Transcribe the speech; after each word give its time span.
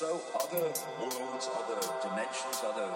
So 0.00 0.18
other 0.34 0.64
worlds, 0.98 1.46
other 1.60 1.78
dimensions, 2.02 2.58
other 2.64 2.88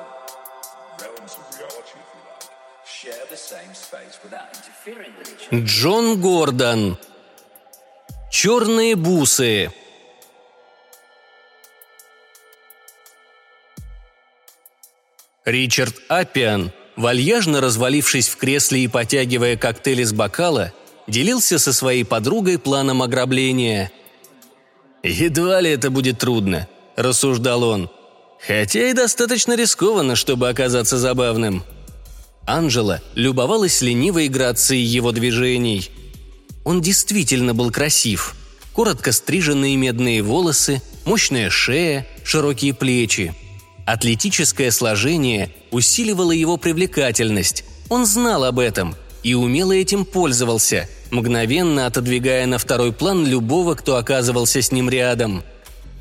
realms 1.02 1.32
of 1.38 1.44
reality, 1.58 1.96
if 2.02 2.08
you 2.14 2.22
like, 2.30 2.48
share 2.98 3.24
the 3.28 3.36
same 3.36 3.74
space 3.74 4.18
without 4.24 4.48
interfering 4.56 5.12
with 5.18 5.28
each 5.28 5.48
other. 5.52 5.62
Джон 5.66 6.18
Гордон. 6.18 6.96
Черные 8.30 8.96
бусы. 8.96 9.70
Ричард 15.44 15.96
Аппиан, 16.08 16.72
вальяжно 16.96 17.60
развалившись 17.60 18.28
в 18.28 18.38
кресле 18.38 18.84
и 18.84 18.88
потягивая 18.88 19.58
коктейль 19.58 20.00
из 20.00 20.14
бокала, 20.14 20.72
делился 21.06 21.58
со 21.58 21.74
своей 21.74 22.06
подругой 22.06 22.58
планом 22.58 23.02
ограбления. 23.02 23.92
«Едва 25.02 25.60
ли 25.60 25.68
это 25.70 25.90
будет 25.90 26.18
трудно»,– 26.18 26.66
рассуждал 26.96 27.62
он. 27.62 27.90
«Хотя 28.46 28.90
и 28.90 28.92
достаточно 28.92 29.56
рискованно, 29.56 30.16
чтобы 30.16 30.48
оказаться 30.48 30.98
забавным». 30.98 31.64
Анжела 32.46 33.00
любовалась 33.14 33.80
ленивой 33.80 34.28
грацией 34.28 34.84
его 34.84 35.12
движений. 35.12 35.90
Он 36.64 36.82
действительно 36.82 37.54
был 37.54 37.70
красив. 37.70 38.34
Коротко 38.74 39.12
стриженные 39.12 39.76
медные 39.76 40.22
волосы, 40.22 40.82
мощная 41.06 41.48
шея, 41.48 42.06
широкие 42.22 42.74
плечи– 42.74 43.34
Атлетическое 43.86 44.70
сложение 44.70 45.50
усиливало 45.70 46.32
его 46.32 46.56
привлекательность. 46.56 47.64
Он 47.90 48.06
знал 48.06 48.44
об 48.44 48.58
этом 48.58 48.94
и 49.22 49.34
умело 49.34 49.72
этим 49.72 50.06
пользовался, 50.06 50.88
мгновенно 51.10 51.86
отодвигая 51.86 52.46
на 52.46 52.58
второй 52.58 52.92
план 52.92 53.26
любого, 53.26 53.74
кто 53.74 53.96
оказывался 53.96 54.62
с 54.62 54.72
ним 54.72 54.88
рядом. 54.88 55.42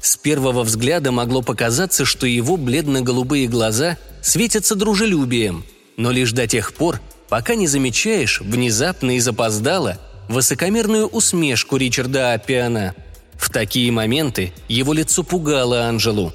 С 0.04 0.18
первого 0.18 0.64
взгляда 0.64 1.14
могло 1.14 1.42
показаться, 1.42 2.04
что 2.04 2.28
его 2.28 2.58
бледно-голубые 2.58 3.48
глаза 3.48 3.98
светятся 4.22 4.76
дружелюбием, 4.76 5.64
но 5.95 6.12
лишь 6.12 6.34
до 6.34 6.45
тех 6.45 6.73
пор, 6.73 7.00
пока 7.30 7.56
не 7.56 7.68
замечаешь 7.68 8.42
внезапно 8.42 9.16
и 9.16 9.22
запоздало 9.22 9.98
высокомерную 10.28 11.08
усмешку 11.08 11.78
Ричарда 11.78 12.34
Аппиана. 12.34 12.95
В 13.36 13.50
такие 13.50 13.90
моменты 13.94 14.52
его 14.68 14.92
лицо 14.92 15.23
пугало 15.23 15.86
Анжелу. 15.86 16.34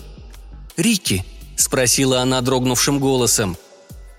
«Рикки,– 0.79 1.27
спросила 1.57 2.21
она 2.23 2.41
дрогнувшим 2.41 2.99
голосом. 2.99 3.59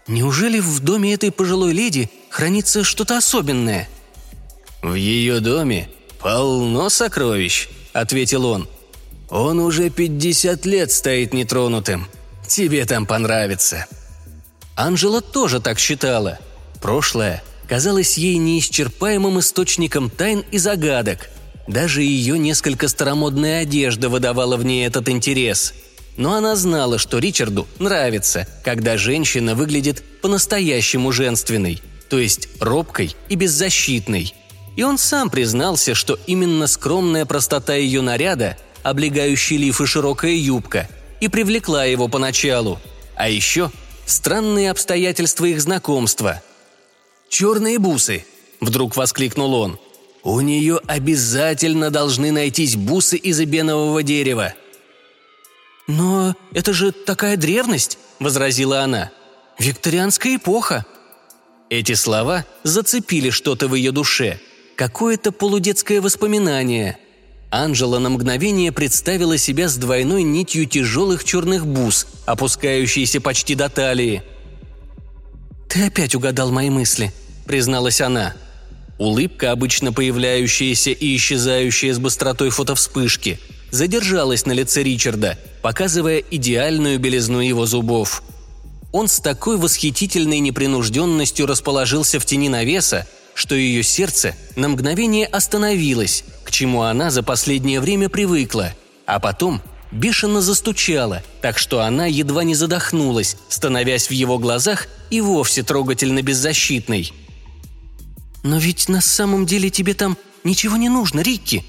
«Неужели 0.05 0.59
в 0.59 0.79
доме 0.81 1.15
этой 1.15 1.31
пожилой 1.31 1.73
леди 1.73 2.11
хранится 2.29 2.83
что-то 2.83 3.17
особенное?» 3.17 3.89
«В 4.83 4.93
ее 4.93 5.39
доме 5.39 5.89
полно 6.19 6.89
сокровищ»,– 6.89 7.67
ответил 7.93 8.45
он. 8.45 8.69
«Он 9.29 9.59
уже 9.59 9.89
пятьдесят 9.89 10.65
лет 10.65 10.91
стоит 10.91 11.33
нетронутым. 11.33 12.07
Тебе 12.47 12.85
там 12.85 13.05
понравится». 13.05 13.85
Анжела 14.75 15.21
тоже 15.21 15.59
так 15.59 15.77
считала. 15.79 16.39
Прошлое 16.81 17.43
казалось 17.67 18.17
ей 18.17 18.37
неисчерпаемым 18.37 19.39
источником 19.39 20.09
тайн 20.09 20.43
и 20.51 20.57
загадок. 20.57 21.29
Даже 21.67 22.01
ее 22.01 22.39
несколько 22.39 22.87
старомодная 22.87 23.61
одежда 23.61 24.09
выдавала 24.09 24.57
в 24.57 24.65
ней 24.65 24.87
этот 24.87 25.09
интерес– 25.09 25.73
но 26.19 26.33
она 26.33 26.57
знала, 26.57 26.97
что 26.97 27.17
Ричарду 27.17 27.65
нравится, 27.79 28.45
когда 28.65 28.97
женщина 28.97 29.55
выглядит 29.55 30.03
по-настоящему 30.21 31.13
женственной, 31.13 31.81
то 32.09 32.19
есть 32.19 32.49
робкой 32.59 33.15
и 33.29 33.35
беззащитной. 33.35 34.33
И 34.75 34.83
он 34.83 34.97
сам 34.97 35.29
признался, 35.29 35.95
что 35.95 36.19
именно 36.27 36.67
скромная 36.67 37.25
простота 37.25 37.73
ее 37.75 38.01
наряда, 38.01 38.57
облегающий 38.89 39.57
лиф 39.57 39.81
и 39.81 39.85
широкая 39.85 40.33
юбка, 40.33 40.89
и 41.19 41.27
привлекла 41.27 41.85
его 41.85 42.07
поначалу. 42.07 42.79
А 43.15 43.29
еще 43.29 43.71
странные 44.05 44.71
обстоятельства 44.71 45.45
их 45.45 45.61
знакомства. 45.61 46.41
«Черные 47.29 47.79
бусы!»– 47.79 48.25
вдруг 48.59 48.95
воскликнул 48.95 49.53
он. 49.53 49.79
«У 50.23 50.41
нее 50.41 50.79
обязательно 50.87 51.91
должны 51.91 52.31
найтись 52.31 52.75
бусы 52.75 53.17
из 53.17 53.39
эбенового 53.39 54.03
дерева!» 54.03 54.53
«Но 55.87 56.35
это 56.53 56.73
же 56.73 56.91
такая 56.91 57.37
древность»,— 57.37 57.97
возразила 58.19 58.81
она. 58.81 59.11
«Викторианская 59.57 60.35
эпоха». 60.35 60.85
Эти 61.69 61.93
слова 61.93 62.45
зацепили 62.63 63.29
что-то 63.29 63.67
в 63.67 63.75
ее 63.75 63.91
душе, 63.91 64.39
какое-то 64.75 65.31
полудетское 65.31 66.01
воспоминание. 66.01 66.97
Анжела 67.49 67.99
на 67.99 68.09
мгновение 68.09 68.71
представила 68.71 69.37
себя 69.37 69.67
с 69.67 69.75
двойной 69.75 70.23
нитью 70.23 70.65
тяжелых 70.65 71.23
черных 71.23 71.65
бус, 71.65 72.07
опускающейся 72.25 73.21
почти 73.21 73.55
до 73.55 73.69
талии. 73.69 74.23
«Ты 75.67 75.87
опять 75.87 76.15
угадал 76.15 76.51
мои 76.51 76.69
мысли»,— 76.69 77.11
призналась 77.45 78.01
она. 78.01 78.33
Улыбка, 78.97 79.51
обычно 79.51 79.93
появляющаяся 79.93 80.91
и 80.91 81.15
исчезающая 81.15 81.93
с 81.93 81.99
быстротой 81.99 82.49
фотовспышки— 82.49 83.39
задержалась 83.71 84.45
на 84.45 84.51
лице 84.51 84.83
Ричарда, 84.83 85.37
показывая 85.61 86.19
идеальную 86.19 86.99
белизну 86.99 87.39
его 87.39 87.65
зубов. 87.65 88.23
Он 88.91 89.07
с 89.07 89.19
такой 89.19 89.57
восхитительной 89.57 90.39
непринужденностью 90.39 91.45
расположился 91.45 92.19
в 92.19 92.25
тени 92.25 92.49
навеса, 92.49 93.07
что 93.39 93.55
ее 93.55 93.83
сердце 93.83 94.35
на 94.57 94.67
мгновение 94.67 95.25
остановилось, 95.25 96.25
к 96.43 96.51
чему 96.51 96.81
она 96.81 97.09
за 97.09 97.23
последнее 97.23 97.79
время 97.79 98.09
привыкла, 98.09 98.73
а 99.05 99.21
потом 99.21 99.61
бешено 99.93 100.41
застучала, 100.41 101.23
так 101.41 101.57
что 101.57 101.79
она 101.79 102.05
едва 102.05 102.43
не 102.43 102.53
задохнулась, 102.53 103.37
становясь 103.47 104.09
в 104.09 104.11
его 104.11 104.39
глазах 104.39 104.87
и 105.09 105.21
вовсе 105.21 105.63
трогательно 105.63 106.21
беззащитной. 106.21 107.13
«Но 108.43 108.57
ведь 108.57 108.89
на 108.89 108.99
самом 108.99 109.45
деле 109.45 109.69
тебе 109.69 109.93
там 109.93 110.17
ничего 110.43 110.75
не 110.75 110.89
нужно, 110.89 111.21
Рикки», 111.21 111.63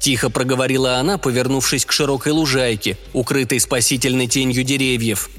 Тихо 0.00 0.30
проговорила 0.30 0.96
она, 0.96 1.16
повернувшись 1.16 1.84
к 1.84 1.92
широкой 1.92 2.32
лужайке, 2.32 2.98
укрытой 3.12 3.60
спасительной 3.60 4.26
тенью 4.26 4.64
деревьев. 4.64 5.30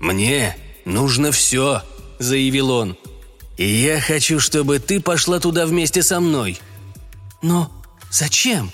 «Мне 0.00 0.54
нужно 0.84 1.32
все»,— 1.32 1.80
заявил 2.18 2.70
он. 2.70 2.98
«И 3.60 3.64
я 3.64 4.00
хочу, 4.00 4.40
чтобы 4.40 4.78
ты 4.78 5.00
пошла 5.00 5.38
туда 5.38 5.66
вместе 5.66 6.02
со 6.02 6.18
мной». 6.18 6.58
«Но 7.42 7.70
зачем?» 8.10 8.70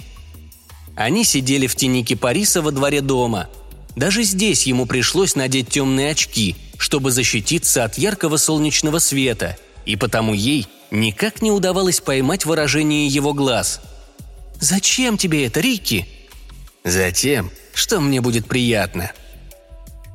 Они 0.95 1.25
сидели 1.25 1.67
в 1.67 1.77
тени 1.77 2.03
кипариса 2.03 2.63
во 2.63 2.71
дворе 2.71 3.01
дома. 3.01 3.49
Даже 3.97 4.23
здесь 4.23 4.67
ему 4.67 4.87
пришлось 4.87 5.35
надеть 5.35 5.69
темные 5.69 6.13
очки, 6.13 6.57
чтобы 6.79 7.11
защититься 7.11 7.85
от 7.85 7.99
яркого 7.99 8.39
солнечного 8.39 8.99
света, 8.99 9.59
и 9.85 9.97
потому 9.97 10.33
ей 10.33 10.67
никак 10.91 11.43
не 11.43 11.51
удавалось 11.51 12.01
поймать 12.01 12.47
выражение 12.47 13.09
его 13.09 13.35
глаз— 13.35 13.81
«Зачем 14.61 15.19
тебе 15.19 15.47
это, 15.47 15.61
Рикки?» 15.61 16.07
«Затем, 16.85 17.51
что 17.75 18.01
мне 18.01 18.21
будет 18.21 18.47
приятно». 18.47 19.13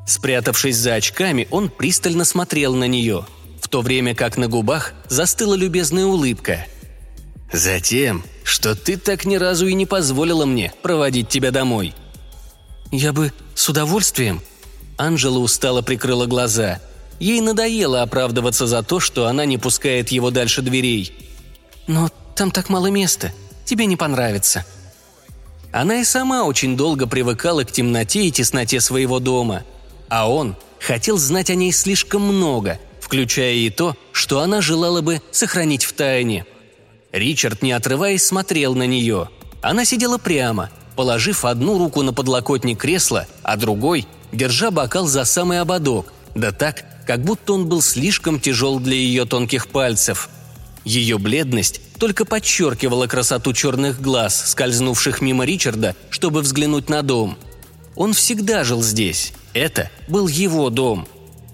Спрятавшись 0.07 0.77
за 0.77 0.95
очками, 0.95 1.47
он 1.51 1.69
пристально 1.69 2.25
смотрел 2.25 2.73
на 2.75 2.85
нее, 2.85 3.25
то 3.71 3.81
время 3.81 4.13
как 4.13 4.37
на 4.37 4.47
губах 4.47 4.93
застыла 5.07 5.55
любезная 5.55 6.05
улыбка. 6.05 6.67
«Затем, 7.51 8.23
что 8.43 8.75
ты 8.75 8.97
так 8.97 9.25
ни 9.25 9.37
разу 9.37 9.65
и 9.65 9.73
не 9.73 9.85
позволила 9.85 10.45
мне 10.45 10.73
проводить 10.81 11.29
тебя 11.29 11.51
домой». 11.51 11.95
«Я 12.91 13.13
бы 13.13 13.33
с 13.55 13.67
удовольствием». 13.69 14.41
Анжела 14.97 15.39
устало 15.39 15.81
прикрыла 15.81 16.27
глаза. 16.27 16.79
Ей 17.19 17.39
надоело 17.41 18.01
оправдываться 18.03 18.67
за 18.67 18.83
то, 18.83 18.99
что 18.99 19.25
она 19.25 19.45
не 19.45 19.57
пускает 19.57 20.09
его 20.09 20.29
дальше 20.31 20.61
дверей. 20.61 21.13
«Но 21.87 22.09
там 22.35 22.51
так 22.51 22.69
мало 22.69 22.87
места 22.87 23.31
тебе 23.65 23.85
не 23.85 23.95
понравится». 23.95 24.65
Она 25.71 26.01
и 26.01 26.03
сама 26.03 26.43
очень 26.43 26.75
долго 26.75 27.07
привыкала 27.07 27.63
к 27.63 27.71
темноте 27.71 28.25
и 28.25 28.31
тесноте 28.31 28.81
своего 28.81 29.19
дома, 29.19 29.63
а 30.09 30.29
он 30.29 30.57
хотел 30.81 31.17
знать 31.17 31.49
о 31.49 31.55
ней 31.55 31.71
слишком 31.71 32.21
много, 32.23 32.77
включая 33.11 33.55
и 33.55 33.69
то, 33.69 33.97
что 34.13 34.39
она 34.39 34.61
желала 34.61 35.01
бы 35.01 35.21
сохранить 35.31 35.83
в 35.83 35.91
тайне. 35.91 36.45
Ричард, 37.11 37.61
не 37.61 37.73
отрываясь, 37.73 38.23
смотрел 38.23 38.73
на 38.73 38.87
нее. 38.87 39.27
Она 39.61 39.83
сидела 39.83 40.17
прямо, 40.17 40.69
положив 40.95 41.43
одну 41.43 41.77
руку 41.77 42.03
на 42.03 42.13
подлокотник 42.13 42.79
кресла, 42.79 43.27
а 43.43 43.57
другой 43.57 44.07
держа 44.31 44.71
бокал 44.71 45.07
за 45.07 45.25
самый 45.25 45.59
ободок, 45.59 46.13
да 46.35 46.53
так, 46.53 46.85
как 47.05 47.21
будто 47.21 47.51
он 47.51 47.67
был 47.67 47.81
слишком 47.81 48.39
тяжел 48.39 48.79
для 48.79 48.95
ее 48.95 49.25
тонких 49.25 49.67
пальцев. 49.67 50.29
Ее 50.85 51.17
бледность 51.17 51.81
только 51.99 52.23
подчеркивала 52.23 53.07
красоту 53.07 53.51
черных 53.51 54.01
глаз, 54.01 54.51
скользнувших 54.51 55.19
мимо 55.19 55.43
Ричарда, 55.43 55.97
чтобы 56.11 56.39
взглянуть 56.39 56.87
на 56.87 57.01
дом. 57.01 57.37
Он 57.97 58.13
всегда 58.13 58.63
жил 58.63 58.81
здесь. 58.81 59.33
Это 59.53 59.91
был 60.07 60.29
его 60.29 60.69
дом. 60.69 61.09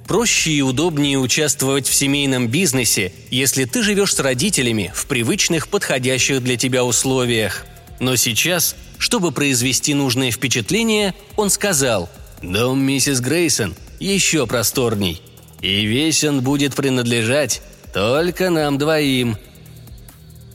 Проще 0.07 0.51
и 0.51 0.62
удобнее 0.62 1.18
участвовать 1.19 1.88
в 1.88 1.94
семейном 1.94 2.48
бизнесе, 2.48 3.12
если 3.30 3.65
ты 3.65 3.83
живешь 3.83 4.15
с 4.15 4.19
родителями 4.19 4.92
в 4.95 5.06
привычных, 5.06 5.68
подходящих 5.68 6.42
для 6.42 6.56
тебя 6.56 6.86
условиях. 6.86 7.65
Но 8.00 8.15
сейчас 8.15 8.75
Чтобы 9.00 9.31
произвести 9.31 9.94
нужное 9.94 10.31
впечатление, 10.31 11.13
он 11.36 11.50
сказал 11.50 12.09
«Дом 12.42 12.80
миссис 12.80 13.19
Грейсон 13.19 13.75
еще 14.00 14.48
просторней, 14.48 15.21
и 15.62 15.86
весь 15.86 16.24
он 16.24 16.42
будет 16.42 16.74
принадлежать 16.74 17.62
только 17.94 18.50
нам 18.50 18.77
двоим». 18.77 19.38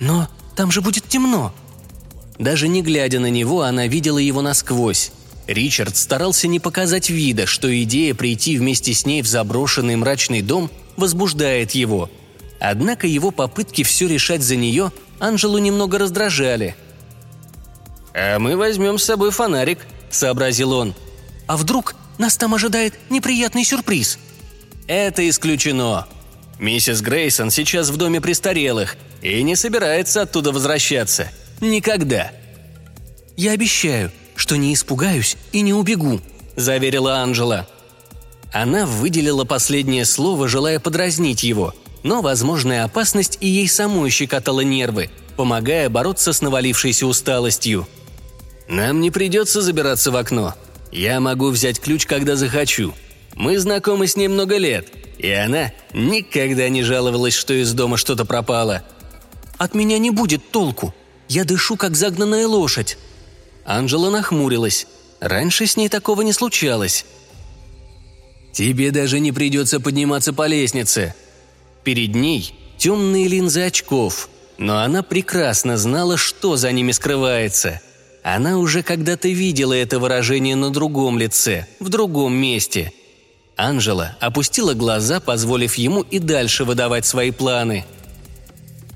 «Но 0.01 0.29
там 0.57 0.73
же 0.73 0.81
будет 0.81 1.07
темно», 1.07 1.55
даже 2.39 2.67
не 2.67 2.83
глядя 2.83 3.21
на 3.21 3.31
него, 3.31 3.63
она 3.63 3.87
видела 3.87 4.19
его 4.19 4.43
насквозь. 4.43 5.13
Ричард 5.47 5.97
старался 5.97 6.49
не 6.49 6.61
показать 6.61 7.11
вида, 7.11 7.47
что 7.47 7.69
идея 7.83 8.15
прийти 8.15 8.59
вместе 8.59 8.95
с 8.95 9.05
ней 9.05 9.23
в 9.23 9.27
заброшенный 9.27 9.97
мрачный 9.97 10.43
дом 10.43 10.71
возбуждает 10.97 11.73
его. 11.73 12.11
Однако 12.61 13.07
его 13.07 13.31
попытки 13.31 13.83
все 13.83 14.07
решать 14.07 14.43
за 14.43 14.57
нее 14.57 14.93
Анжелу 15.19 15.59
немного 15.59 15.99
раздражали. 15.99 16.77
«А 18.15 18.39
мы 18.39 18.57
возьмем 18.57 18.99
с 18.99 19.05
собой 19.05 19.31
фонарик»,— 19.31 19.81
сообразил 20.11 20.73
он. 20.73 20.95
«А 21.47 21.57
вдруг 21.57 21.97
нас 22.19 22.37
там 22.37 22.55
ожидает 22.55 22.95
неприятный 23.11 23.65
сюрприз?» 23.65 24.19
«Это 24.87 25.29
исключено. 25.29 26.07
Миссис 26.59 27.01
Грейсон 27.01 27.51
сейчас 27.51 27.89
в 27.89 27.97
доме 27.97 28.21
престарелых 28.21 28.97
и 29.23 29.43
не 29.43 29.57
собирается 29.57 30.23
оттуда 30.23 30.53
возвращаться. 30.53 31.29
Никогда. 31.61 32.31
«Я 33.37 33.53
обещаю, 33.53 34.13
что 34.37 34.57
не 34.57 34.75
испугаюсь 34.75 35.37
и 35.53 35.61
не 35.61 35.73
убегу»,– 35.73 36.21
заверила 36.57 37.19
Анжела. 37.19 37.69
Она 38.53 38.87
выделила 38.87 39.45
последнее 39.45 40.05
слово, 40.05 40.49
желая 40.49 40.79
подразнить 40.79 41.43
его, 41.43 41.75
но 42.03 42.21
возможная 42.21 42.85
опасность 42.85 43.39
и 43.41 43.49
ей 43.49 43.69
самой 43.69 44.11
щекотала 44.11 44.61
нервы, 44.61 45.11
помогая 45.37 45.89
бороться 45.89 46.33
с 46.33 46.43
навалившейся 46.43 47.07
усталостью. 47.07 47.87
«Нам 48.69 49.01
не 49.01 49.11
придется 49.11 49.63
забираться 49.63 50.11
в 50.11 50.17
окно. 50.17 50.55
Я 50.91 51.21
могу 51.21 51.49
взять 51.49 51.81
ключ, 51.81 52.07
когда 52.07 52.37
захочу. 52.37 52.95
Мы 53.35 53.59
знакомы 53.59 54.07
с 54.07 54.17
ней 54.17 54.29
много 54.29 54.59
лет, 54.59 54.89
и 55.19 55.31
она 55.31 55.73
никогда 55.93 56.69
не 56.69 56.83
жаловалась, 56.83 57.35
что 57.35 57.55
из 57.55 57.73
дома 57.73 57.97
что-то 57.97 58.25
пропало». 58.25 58.83
«От 59.59 59.75
меня 59.75 59.99
не 59.99 60.11
будет 60.11 60.51
толку», 60.51 60.95
я 61.33 61.45
дышу, 61.45 61.77
как 61.77 61.97
загнанная 61.97 62.47
лошадь». 62.47 62.99
Анжела 63.65 64.11
нахмурилась. 64.11 64.87
Раньше 65.21 65.67
с 65.67 65.77
ней 65.77 65.89
такого 65.89 66.23
не 66.23 66.33
случалось. 66.33 67.05
«Тебе 68.53 68.91
даже 68.91 69.19
не 69.21 69.33
придется 69.33 69.81
подниматься 69.81 70.33
по 70.33 70.47
лестнице». 70.47 71.15
Перед 71.85 72.15
ней 72.15 72.55
темные 72.79 73.27
линзы 73.27 73.63
очков, 73.63 74.29
но 74.59 74.79
она 74.79 75.03
прекрасно 75.03 75.77
знала, 75.77 76.17
что 76.17 76.57
за 76.57 76.71
ними 76.71 76.93
скрывается. 76.93 77.81
Она 78.23 78.59
уже 78.59 78.83
когда-то 78.83 79.29
видела 79.29 79.73
это 79.73 79.99
выражение 79.99 80.55
на 80.55 80.71
другом 80.71 81.19
лице, 81.19 81.67
в 81.81 81.89
другом 81.89 82.35
месте. 82.35 82.93
Анжела 83.57 84.17
опустила 84.21 84.75
глаза, 84.75 85.19
позволив 85.19 85.75
ему 85.75 86.03
и 86.03 86.19
дальше 86.19 86.65
выдавать 86.65 87.07
свои 87.07 87.31
планы– 87.31 87.85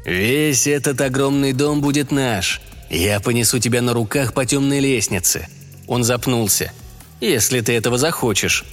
«Весь 0.07 0.69
этот 0.69 1.01
огромный 1.01 1.53
дом 1.53 1.81
будет 1.81 2.13
наш. 2.13 2.61
Я 2.91 3.21
понесу 3.21 3.59
тебя 3.59 3.83
на 3.83 3.93
руках 3.93 4.33
по 4.33 4.47
темной 4.47 4.81
лестнице». 4.81 5.49
Он 5.87 6.05
запнулся. 6.05 6.73
«Если 7.21 7.61
ты 7.61 7.73
этого 7.73 7.99
захочешь». 7.99 8.65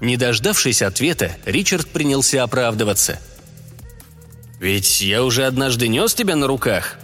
Не 0.00 0.16
дождавшись 0.16 0.80
ответа, 0.80 1.36
Ричард 1.44 1.86
принялся 1.88 2.42
оправдываться. 2.42 3.20
«Ведь 4.58 5.00
я 5.00 5.22
уже 5.22 5.44
однажды 5.44 5.88
нес 5.88 6.14
тебя 6.14 6.36
на 6.36 6.46
руках». 6.46 6.98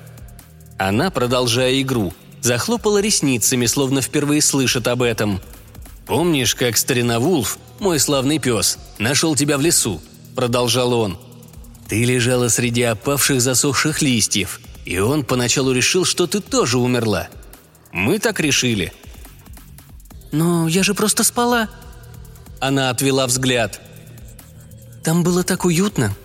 Она, 0.78 1.10
продолжая 1.10 1.80
игру, 1.80 2.12
захлопала 2.40 3.00
ресницами, 3.00 3.66
словно 3.66 4.00
впервые 4.00 4.42
слышит 4.42 4.88
об 4.88 5.02
этом. 5.02 5.40
«Помнишь, 6.06 6.54
как 6.54 6.76
старина 6.76 7.18
Вулф, 7.18 7.58
мой 7.80 7.98
славный 7.98 8.38
пес, 8.38 8.78
нашел 8.98 9.34
тебя 9.34 9.58
в 9.58 9.60
лесу?»– 9.60 10.00
продолжал 10.34 10.92
он. 10.92 11.18
Ты 11.88 12.04
лежала 12.04 12.48
среди 12.48 12.82
опавших 12.82 13.40
засохших 13.40 14.02
листьев, 14.02 14.60
и 14.86 14.98
он 14.98 15.24
поначалу 15.24 15.72
решил, 15.72 16.04
что 16.04 16.26
ты 16.26 16.40
тоже 16.40 16.78
умерла. 16.78 17.28
Мы 17.92 18.18
так 18.18 18.40
решили». 18.40 18.94
«Но 20.32 20.68
я 20.68 20.82
же 20.82 20.94
просто 20.94 21.24
спала». 21.24 21.68
Она 22.60 22.90
отвела 22.90 23.26
взгляд. 23.26 23.80
«Там 25.04 25.22
было 25.22 25.42
так 25.42 25.64
уютно». 25.64 26.16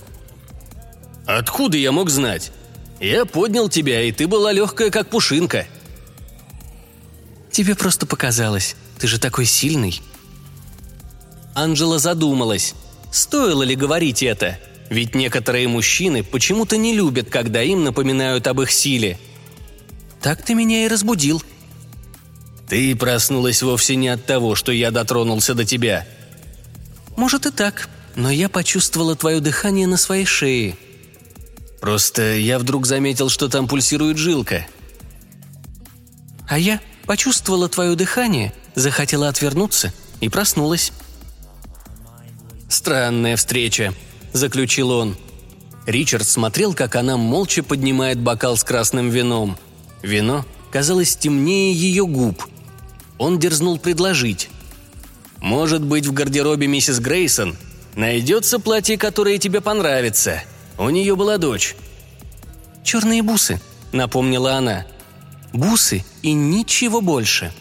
«Откуда 1.25 1.77
я 1.77 1.91
мог 1.91 2.09
знать? 2.09 2.51
Я 2.99 3.25
поднял 3.25 3.69
тебя, 3.69 4.01
и 4.01 4.11
ты 4.11 4.27
была 4.27 4.51
легкая, 4.51 4.89
как 4.91 5.09
пушинка». 5.09 5.67
«Тебе 7.51 7.75
просто 7.75 8.05
показалось. 8.05 8.75
Ты 8.97 9.07
же 9.07 9.19
такой 9.19 9.45
сильный». 9.45 10.01
Анжела 11.53 11.99
задумалась. 11.99 12.75
Стоило 13.11 13.63
ли 13.63 13.75
говорить 13.75 14.23
это– 14.23 14.57
ведь 14.91 15.15
некоторые 15.15 15.69
мужчины 15.69 16.21
почему-то 16.21 16.75
не 16.75 16.93
любят, 16.93 17.29
когда 17.29 17.63
им 17.63 17.85
напоминают 17.85 18.45
об 18.47 18.61
их 18.61 18.71
силе. 18.71 19.17
«Так 20.21 20.43
ты 20.43 20.53
меня 20.53 20.85
и 20.85 20.89
разбудил». 20.89 21.41
«Ты 22.67 22.93
проснулась 22.97 23.63
вовсе 23.63 23.95
не 23.95 24.09
от 24.09 24.25
того, 24.25 24.53
что 24.53 24.73
я 24.73 24.91
дотронулся 24.91 25.53
до 25.53 25.63
тебя». 25.63 26.05
«Может 27.15 27.45
и 27.45 27.51
так, 27.51 27.87
но 28.15 28.29
я 28.29 28.49
почувствовала 28.49 29.15
твое 29.15 29.39
дыхание 29.39 29.87
на 29.87 29.95
своей 29.95 30.25
шее». 30.25 30.75
«Просто 31.79 32.35
я 32.35 32.59
вдруг 32.59 32.85
заметил, 32.85 33.29
что 33.29 33.47
там 33.47 33.69
пульсирует 33.69 34.17
жилка». 34.17 34.67
«А 36.49 36.59
я 36.59 36.81
почувствовала 37.05 37.69
твое 37.69 37.95
дыхание, 37.95 38.53
захотела 38.75 39.29
отвернуться 39.29 39.93
и 40.19 40.27
проснулась». 40.27 40.91
«Странная 42.67 43.37
встреча»,– 43.37 43.93
заключил 44.33 44.91
он. 44.91 45.15
Ричард 45.85 46.27
смотрел, 46.27 46.73
как 46.73 46.95
она 46.95 47.17
молча 47.17 47.63
поднимает 47.63 48.19
бокал 48.19 48.55
с 48.55 48.63
красным 48.63 49.09
вином. 49.09 49.57
Вино 50.03 50.45
казалось 50.71 51.15
темнее 51.15 51.73
ее 51.73 52.05
губ. 52.05 52.45
Он 53.17 53.39
дерзнул 53.39 53.77
предложить. 53.77 54.49
«Может 55.39 55.83
быть, 55.83 56.05
в 56.05 56.13
гардеробе 56.13 56.67
миссис 56.67 56.99
Грейсон 56.99 57.57
найдется 57.95 58.59
платье, 58.59 58.97
которое 58.97 59.39
тебе 59.39 59.59
понравится. 59.59 60.43
У 60.77 60.89
нее 60.89 61.15
была 61.15 61.37
дочь». 61.37 61.75
«Черные 62.83 63.23
бусы»,— 63.23 63.59
напомнила 63.91 64.53
она. 64.53 64.85
«Бусы 65.51 66.05
и 66.21 66.33
ничего 66.33 67.01
больше». 67.01 67.51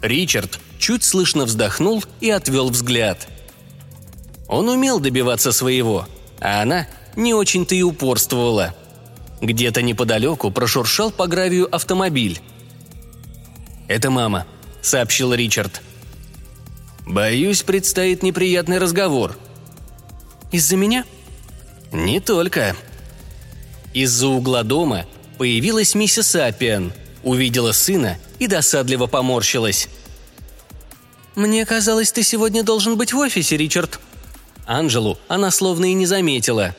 Ричард 0.00 0.58
чуть 0.78 1.04
слышно 1.04 1.44
вздохнул 1.44 2.02
и 2.20 2.30
отвел 2.30 2.70
взгляд– 2.70 3.28
он 4.54 4.68
умел 4.68 5.00
добиваться 5.00 5.52
своего, 5.52 6.06
а 6.40 6.62
она 6.62 6.86
не 7.16 7.34
очень-то 7.34 7.74
и 7.74 7.82
упорствовала. 7.82 8.74
Где-то 9.40 9.82
неподалеку 9.82 10.50
прошуршал 10.50 11.10
по 11.10 11.26
гравию 11.26 11.74
автомобиль. 11.74 12.40
«Это 13.88 14.10
мама»,— 14.10 14.46
сообщил 14.82 15.34
Ричард. 15.34 15.82
«Боюсь, 17.06 17.62
предстоит 17.62 18.22
неприятный 18.22 18.78
разговор». 18.78 19.36
«Из-за 20.52 20.76
меня?» 20.76 21.04
«Не 21.92 22.20
только». 22.20 22.76
Из-за 23.92 24.28
угла 24.28 24.62
дома 24.62 25.04
появилась 25.36 25.94
миссис 25.94 26.34
Апиан, 26.34 26.92
увидела 27.22 27.72
сына 27.72 28.18
и 28.38 28.46
досадливо 28.46 29.06
поморщилась. 29.06 29.88
«Мне 31.34 31.66
казалось, 31.66 32.12
ты 32.12 32.22
сегодня 32.22 32.62
должен 32.62 32.96
быть 32.96 33.12
в 33.12 33.18
офисе, 33.18 33.56
Ричард», 33.56 34.00
Анжелу 34.66 35.18
она 35.28 35.50
словно 35.50 35.86
и 35.90 35.94
не 35.94 36.06
заметила. 36.06 36.74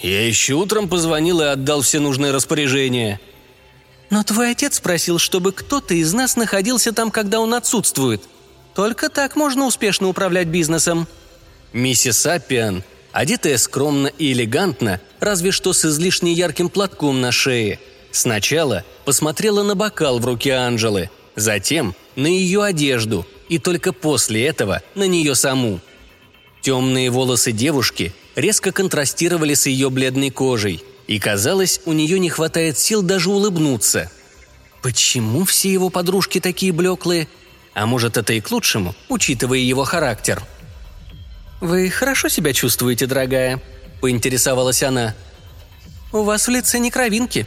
«Я 0.00 0.26
еще 0.26 0.54
утром 0.54 0.88
позвонил 0.88 1.40
и 1.40 1.44
отдал 1.44 1.82
все 1.82 2.00
нужные 2.00 2.32
распоряжения». 2.32 3.20
«Но 4.08 4.24
твой 4.24 4.52
отец 4.52 4.80
просил, 4.80 5.18
чтобы 5.18 5.52
кто-то 5.52 5.94
из 5.94 6.12
нас 6.12 6.34
находился 6.36 6.92
там, 6.92 7.10
когда 7.10 7.38
он 7.38 7.54
отсутствует. 7.54 8.22
Только 8.74 9.08
так 9.08 9.36
можно 9.36 9.66
успешно 9.66 10.08
управлять 10.08 10.48
бизнесом». 10.48 11.06
Миссис 11.72 12.26
Аппиан, 12.26 12.82
одетая 13.12 13.56
скромно 13.56 14.08
и 14.08 14.32
элегантно, 14.32 15.00
разве 15.20 15.52
что 15.52 15.72
с 15.72 15.84
излишне 15.84 16.32
ярким 16.32 16.70
платком 16.70 17.20
на 17.20 17.30
шее, 17.30 17.78
сначала 18.10 18.84
посмотрела 19.04 19.62
на 19.62 19.76
бокал 19.76 20.18
в 20.18 20.26
руке 20.26 20.54
Анжелы, 20.54 21.10
затем 21.36 21.94
на 22.16 22.26
ее 22.26 22.64
одежду 22.64 23.24
и 23.48 23.58
только 23.58 23.92
после 23.92 24.44
этого 24.46 24.82
на 24.96 25.06
нее 25.06 25.36
саму– 25.36 25.78
Темные 26.62 27.10
волосы 27.10 27.52
девушки 27.52 28.12
резко 28.36 28.70
контрастировали 28.70 29.54
с 29.54 29.66
ее 29.66 29.88
бледной 29.90 30.30
кожей, 30.30 30.84
и 31.06 31.18
казалось, 31.18 31.80
у 31.86 31.92
нее 31.92 32.18
не 32.18 32.28
хватает 32.28 32.78
сил 32.78 33.02
даже 33.02 33.30
улыбнуться. 33.30 34.10
Почему 34.82 35.44
все 35.44 35.72
его 35.72 35.90
подружки 35.90 36.38
такие 36.40 36.72
блеклые? 36.72 37.28
А 37.74 37.86
может, 37.86 38.16
это 38.16 38.32
и 38.32 38.40
к 38.40 38.50
лучшему, 38.50 38.94
учитывая 39.08 39.58
его 39.58 39.84
характер. 39.84 40.42
«Вы 41.60 41.90
хорошо 41.90 42.28
себя 42.28 42.52
чувствуете, 42.52 43.06
дорогая?»– 43.06 43.60
поинтересовалась 44.00 44.82
она. 44.82 45.14
«У 46.12 46.22
вас 46.22 46.46
в 46.46 46.50
лице 46.50 46.78
не 46.78 46.90
кровинки». 46.90 47.46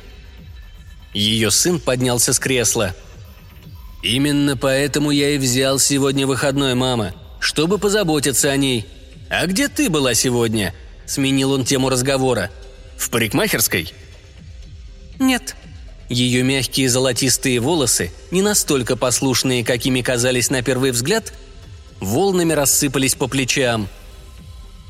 Ее 1.13 1.51
сын 1.51 1.79
поднялся 1.79 2.34
с 2.34 2.39
кресла. 2.39 2.96
«Именно 4.03 4.55
поэтому 4.55 5.12
я 5.12 5.32
и 5.32 5.38
взял 5.38 5.79
сегодня 5.79 6.27
выходной, 6.27 6.75
мама, 6.75 7.13
чтобы 7.39 7.77
позаботиться 7.77 8.50
о 8.50 8.58
ней. 8.58 8.86
А 9.34 9.48
где 9.48 9.68
ты 9.68 9.90
была 9.90 10.13
сегодня?»– 10.13 10.75
сменил 11.08 11.54
он 11.54 11.66
тему 11.66 11.90
разговора. 11.90 12.52
«В 12.98 13.10
парикмахерской?» 13.10 13.92
«Нет». 15.18 15.56
Ее 16.08 16.44
мягкие 16.44 16.88
золотистые 16.88 17.60
волосы, 17.60 18.12
не 18.30 18.44
настолько 18.44 18.96
послушные, 18.96 19.66
какими 19.66 20.02
казались 20.02 20.52
на 20.52 20.62
первый 20.62 20.92
взгляд, 20.92 21.34
волнами 22.00 22.54
рассыпались 22.54 23.16
по 23.16 23.28
плечам. 23.28 23.88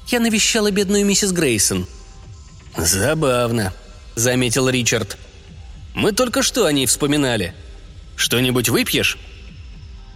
«Я 0.10 0.20
навещала 0.20 0.72
бедную 0.72 1.06
миссис 1.06 1.32
Грейсон». 1.32 1.88
«Забавно»,— 2.76 3.74
заметил 4.16 4.68
Ричард. 4.68 5.18
Мы 5.94 6.12
только 6.12 6.44
что 6.44 6.66
о 6.66 6.72
ней 6.74 6.86
вспоминали. 6.86 7.54
Что-нибудь 8.18 8.68
выпьешь?» 8.68 9.18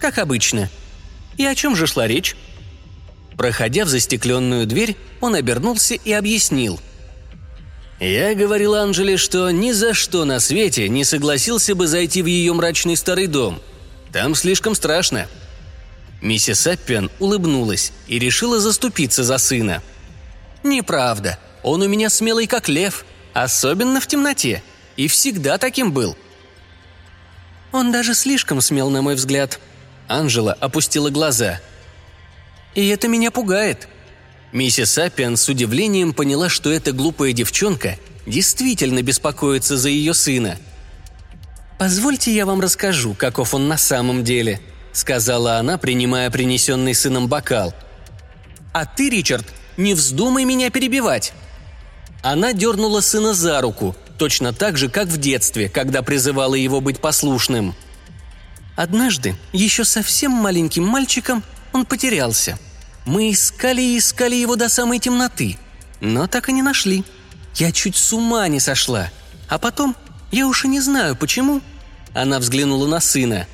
«Как 0.01 0.17
обычно. 0.17 0.69
И 1.37 1.45
о 1.45 1.55
чем 1.55 1.77
же 1.77 1.87
шла 1.87 2.07
речь?» 2.07 2.35
Проходя 3.37 3.85
в 3.85 3.87
застекленную 3.87 4.65
дверь, 4.65 4.97
он 5.21 5.35
обернулся 5.35 5.93
и 5.93 6.11
объяснил. 6.11 6.79
«Я 7.99 8.35
говорил 8.35 8.75
Анжеле, 8.75 9.17
что 9.17 9.49
ни 9.51 9.71
за 9.71 9.93
что 9.93 10.25
на 10.25 10.39
свете 10.39 10.89
не 10.89 11.03
согласился 11.03 11.75
бы 11.75 11.87
зайти 11.87 12.21
в 12.21 12.25
ее 12.25 12.53
мрачный 12.53 12.97
старый 12.97 13.27
дом. 13.27 13.61
Там 14.11 14.35
слишком 14.35 14.75
страшно». 14.75 15.27
Миссис 16.21 16.65
Аппиан 16.65 17.11
улыбнулась 17.19 17.93
и 18.07 18.17
решила 18.17 18.59
заступиться 18.59 19.23
за 19.23 19.37
сына. 19.37 19.83
«Неправда. 20.63 21.37
Он 21.61 21.81
у 21.83 21.87
меня 21.87 22.09
смелый 22.09 22.47
как 22.47 22.69
лев, 22.69 23.05
особенно 23.33 24.01
в 24.01 24.07
темноте 24.07 24.63
и 24.95 25.07
всегда 25.07 25.59
таким 25.59 25.91
был». 25.91 26.15
«Он 27.71 27.91
даже 27.91 28.15
слишком 28.15 28.61
смел, 28.61 28.89
на 28.89 29.03
мой 29.03 29.13
взгляд». 29.13 29.59
Анжела 30.07 30.53
опустила 30.53 31.09
глаза. 31.09 31.59
«И 32.77 32.87
это 32.89 33.07
меня 33.07 33.31
пугает». 33.31 33.87
Миссис 34.51 34.99
Аппиан 34.99 35.35
с 35.35 35.49
удивлением 35.49 36.13
поняла, 36.13 36.47
что 36.47 36.71
эта 36.71 36.91
глупая 36.91 37.33
девчонка 37.33 37.97
действительно 38.27 39.01
беспокоится 39.01 39.77
за 39.77 39.89
ее 39.89 40.13
сына. 40.13 40.59
«Позвольте 41.79 42.31
я 42.31 42.45
вам 42.45 42.61
расскажу, 42.61 43.15
каков 43.15 43.55
он 43.55 43.67
на 43.67 43.79
самом 43.79 44.23
деле»,— 44.23 44.61
сказала 44.93 45.57
она, 45.57 45.79
принимая 45.79 46.29
принесенный 46.29 46.93
сыном 46.93 47.27
бокал. 47.27 47.73
«А 48.73 48.85
ты, 48.85 49.09
Ричард, 49.09 49.47
не 49.75 49.95
вздумай 49.95 50.45
меня 50.45 50.69
перебивать!» 50.69 51.33
Она 52.21 52.53
дернула 52.53 53.01
сына 53.01 53.33
за 53.33 53.59
руку, 53.59 53.95
точно 54.19 54.53
так 54.53 54.77
же, 54.77 54.87
как 54.87 55.07
в 55.07 55.17
детстве, 55.17 55.67
когда 55.67 56.03
призывала 56.03 56.53
его 56.53 56.79
быть 56.79 56.99
послушным. 56.99 57.73
Однажды, 58.75 59.35
еще 59.51 59.83
совсем 59.83 60.31
маленьким 60.31 60.85
мальчиком, 60.85 61.43
он 61.73 61.83
потерялся. 61.83 62.59
Мы 63.07 63.31
искали 63.31 63.81
и 63.81 63.97
искали 63.97 64.35
его 64.35 64.55
до 64.55 64.69
самой 64.69 64.99
темноты, 64.99 65.57
но 65.99 66.27
так 66.27 66.49
и 66.49 66.53
не 66.53 66.61
нашли. 66.61 67.03
Я 67.55 67.71
чуть 67.71 67.95
с 67.95 68.13
ума 68.13 68.47
не 68.47 68.59
сошла. 68.59 69.09
А 69.49 69.57
потом, 69.57 69.95
я 70.31 70.45
уж 70.45 70.65
и 70.65 70.67
не 70.67 70.79
знаю 70.79 71.15
почему, 71.15 71.61
она 72.13 72.37
взглянула 72.37 72.85
на 72.85 72.99
сына. 72.99 73.47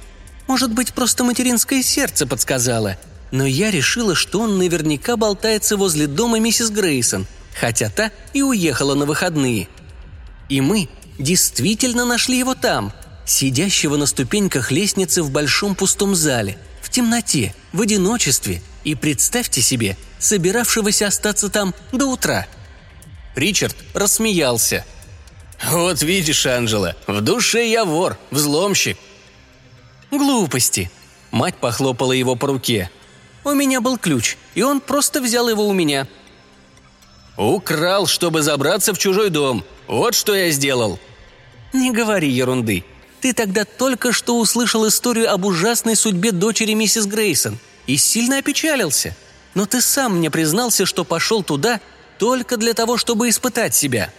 Может 0.48 0.74
быть, 0.74 0.94
просто 0.94 1.24
материнское 1.24 1.82
сердце 1.82 2.28
подсказало. 2.28 2.98
Но 3.32 3.46
я 3.46 3.72
решила, 3.72 4.14
что 4.14 4.42
он 4.42 4.58
наверняка 4.58 5.16
болтается 5.16 5.78
возле 5.78 6.08
дома 6.08 6.40
миссис 6.40 6.70
Грейсон, 6.70 7.26
хотя 7.58 7.90
та 7.90 8.12
и 8.34 8.42
уехала 8.42 8.94
на 8.94 9.06
выходные– 9.06 9.70
и 10.50 10.62
мы 10.62 10.90
действительно 11.18 12.06
нашли 12.06 12.38
его 12.38 12.56
там, 12.56 12.94
сидящего 13.26 13.98
на 13.98 14.06
ступеньках 14.06 14.72
лестницы 14.72 15.24
в 15.24 15.32
большом 15.32 15.76
пустом 15.76 16.16
зале, 16.16 16.58
темноте, 16.94 17.54
в 17.74 17.82
одиночестве 17.82 18.62
и, 18.86 18.96
представьте 18.96 19.62
себе, 19.62 19.98
собиравшегося 20.20 21.08
остаться 21.08 21.50
там 21.50 21.74
до 21.92 22.06
утра. 22.06 22.48
Ричард 23.36 23.76
рассмеялся. 23.94 24.86
«Вот 25.70 26.02
видишь, 26.02 26.46
Анжела, 26.46 26.96
в 27.08 27.22
душе 27.22 27.70
я 27.70 27.84
вор, 27.84 28.18
взломщик». 28.32 28.98
«Глупости»,– 30.12 30.92
мать 31.32 31.56
похлопала 31.56 32.12
его 32.12 32.36
по 32.36 32.48
руке. 32.48 32.92
«У 33.44 33.52
меня 33.52 33.82
был 33.82 33.98
ключ, 33.98 34.38
и 34.54 34.62
он 34.62 34.80
просто 34.80 35.22
взял 35.22 35.50
его 35.50 35.68
у 35.68 35.74
меня». 35.74 36.08
«Украл, 37.38 38.06
чтобы 38.06 38.44
забраться 38.44 38.94
в 38.94 39.00
чужой 39.00 39.30
дом. 39.30 39.64
Вот 39.88 40.14
что 40.14 40.36
я 40.36 40.52
сделал!» 40.52 41.00
«Не 41.72 41.92
говори 41.92 42.30
ерунды. 42.30 42.84
Ты 43.24 43.32
тогда 43.32 43.64
только 43.64 44.12
что 44.12 44.38
услышал 44.38 44.86
историю 44.86 45.32
об 45.32 45.46
ужасной 45.46 45.96
судьбе 45.96 46.34
дочери 46.34 46.74
миссис 46.74 47.06
Грейсон 47.06 47.58
и 47.88 47.96
сильно 47.96 48.40
опечалился. 48.40 49.16
Но 49.54 49.66
ты 49.66 49.80
сам 49.80 50.18
мне 50.18 50.30
признался, 50.30 50.86
что 50.86 51.06
пошел 51.06 51.42
туда 51.42 51.80
только 52.20 52.58
для 52.58 52.74
того, 52.74 52.98
чтобы 52.98 53.30
испытать 53.30 53.74
себя». 53.76 54.12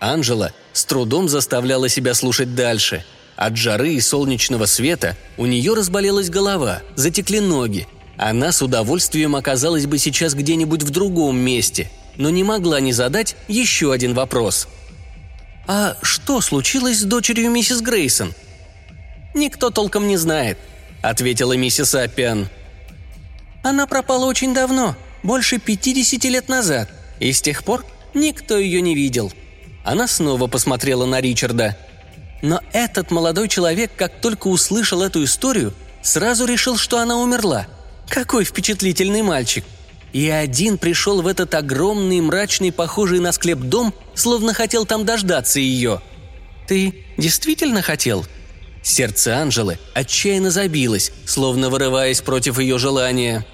Анжела 0.00 0.52
с 0.72 0.84
трудом 0.84 1.28
заставляла 1.28 1.88
себя 1.88 2.12
слушать 2.12 2.56
дальше. 2.56 3.04
От 3.36 3.56
жары 3.56 3.94
и 3.94 4.00
солнечного 4.00 4.66
света 4.66 5.16
у 5.36 5.46
нее 5.46 5.74
разболелась 5.74 6.28
голова, 6.28 6.82
затекли 6.96 7.38
ноги. 7.38 7.86
Она 8.16 8.50
с 8.50 8.62
удовольствием 8.62 9.36
оказалась 9.36 9.86
бы 9.86 9.98
сейчас 9.98 10.34
где-нибудь 10.34 10.82
в 10.82 10.90
другом 10.90 11.36
месте, 11.36 11.88
но 12.16 12.30
не 12.30 12.42
могла 12.42 12.80
не 12.80 12.92
задать 12.92 13.36
еще 13.46 13.92
один 13.92 14.12
вопрос– 14.12 14.66
«А 15.66 15.96
что 16.02 16.40
случилось 16.40 16.98
с 16.98 17.04
дочерью 17.04 17.50
миссис 17.50 17.80
Грейсон?» 17.80 18.34
«Никто 19.34 19.70
толком 19.70 20.06
не 20.06 20.16
знает»,— 20.16 20.58
ответила 21.02 21.54
миссис 21.54 21.94
Аппиан. 21.94 22.48
«Она 23.62 23.86
пропала 23.86 24.26
очень 24.26 24.54
давно, 24.54 24.94
больше 25.22 25.58
50 25.58 26.24
лет 26.24 26.48
назад, 26.48 26.90
и 27.18 27.32
с 27.32 27.40
тех 27.40 27.64
пор 27.64 27.84
никто 28.12 28.58
ее 28.58 28.80
не 28.80 28.94
видел». 28.94 29.32
Она 29.84 30.06
снова 30.08 30.46
посмотрела 30.46 31.04
на 31.04 31.20
Ричарда. 31.20 31.76
Но 32.42 32.60
этот 32.72 33.10
молодой 33.10 33.48
человек, 33.48 33.92
как 33.96 34.20
только 34.20 34.48
услышал 34.48 35.02
эту 35.02 35.22
историю, 35.24 35.74
сразу 36.02 36.46
решил, 36.46 36.76
что 36.76 36.98
она 36.98 37.18
умерла. 37.18 37.66
Какой 38.08 38.44
впечатлительный 38.44 39.22
мальчик! 39.22 39.64
И 40.14 40.30
один 40.30 40.78
пришел 40.78 41.22
в 41.22 41.26
этот 41.26 41.52
огромный, 41.56 42.20
мрачный, 42.20 42.70
похожий 42.70 43.18
на 43.18 43.32
склеп 43.32 43.58
дом, 43.58 43.92
словно 44.14 44.54
хотел 44.54 44.86
там 44.86 45.04
дождаться 45.04 45.58
ее. 45.58 46.00
«Ты 46.68 47.04
действительно 47.18 47.82
хотел?» 47.82 48.24
Сердце 48.80 49.36
Анжелы 49.38 49.76
отчаянно 49.92 50.52
забилось, 50.52 51.10
словно 51.26 51.68
вырываясь 51.68 52.20
против 52.20 52.60
ее 52.60 52.78
желания. 52.78 53.44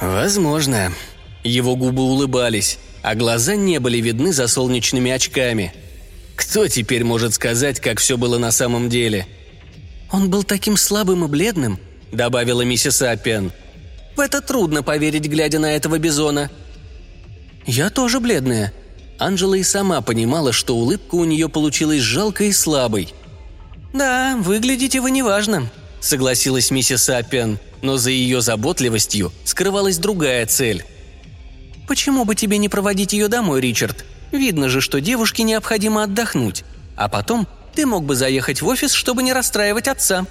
«Возможно». 0.00 0.92
Его 1.42 1.74
губы 1.74 2.02
улыбались, 2.02 2.78
а 3.02 3.16
глаза 3.16 3.56
не 3.56 3.80
были 3.80 3.98
видны 3.98 4.32
за 4.32 4.46
солнечными 4.46 5.10
очками. 5.10 5.74
Кто 6.36 6.68
теперь 6.68 7.02
может 7.02 7.34
сказать, 7.34 7.80
как 7.80 7.98
все 7.98 8.16
было 8.16 8.38
на 8.38 8.52
самом 8.52 8.88
деле? 8.88 9.26
«Он 10.12 10.30
был 10.30 10.44
таким 10.44 10.76
слабым 10.76 11.24
и 11.24 11.28
бледным»,— 11.28 11.80
добавила 12.12 12.62
миссис 12.62 13.02
Аппиан— 13.02 13.50
в 14.16 14.20
это 14.20 14.40
трудно 14.40 14.82
поверить, 14.82 15.26
глядя 15.26 15.58
на 15.58 15.74
этого 15.74 15.98
бизона». 15.98 16.50
«Я 17.66 17.90
тоже 17.90 18.20
бледная». 18.20 18.72
Анжела 19.18 19.54
и 19.54 19.62
сама 19.62 20.00
понимала, 20.00 20.52
что 20.52 20.76
улыбка 20.76 21.14
у 21.14 21.24
нее 21.24 21.48
получилась 21.48 22.00
жалкой 22.00 22.48
и 22.48 22.52
слабой. 22.52 23.14
«Да, 23.92 24.36
выглядите 24.40 25.00
вы 25.00 25.12
неважно»,— 25.12 25.70
согласилась 26.00 26.72
миссис 26.72 27.08
Аппиан, 27.08 27.58
но 27.80 27.96
за 27.96 28.10
ее 28.10 28.40
заботливостью 28.40 29.32
скрывалась 29.44 29.98
другая 29.98 30.44
цель. 30.46 30.84
«Почему 31.86 32.24
бы 32.24 32.34
тебе 32.34 32.58
не 32.58 32.68
проводить 32.68 33.12
ее 33.12 33.28
домой, 33.28 33.60
Ричард? 33.60 34.04
Видно 34.32 34.68
же, 34.68 34.80
что 34.80 35.00
девушке 35.00 35.44
необходимо 35.44 36.02
отдохнуть. 36.02 36.64
А 36.96 37.08
потом 37.08 37.46
ты 37.74 37.86
мог 37.86 38.04
бы 38.04 38.16
заехать 38.16 38.62
в 38.62 38.66
офис, 38.66 38.92
чтобы 38.92 39.22
не 39.22 39.32
расстраивать 39.32 39.86
отца», 39.86 40.26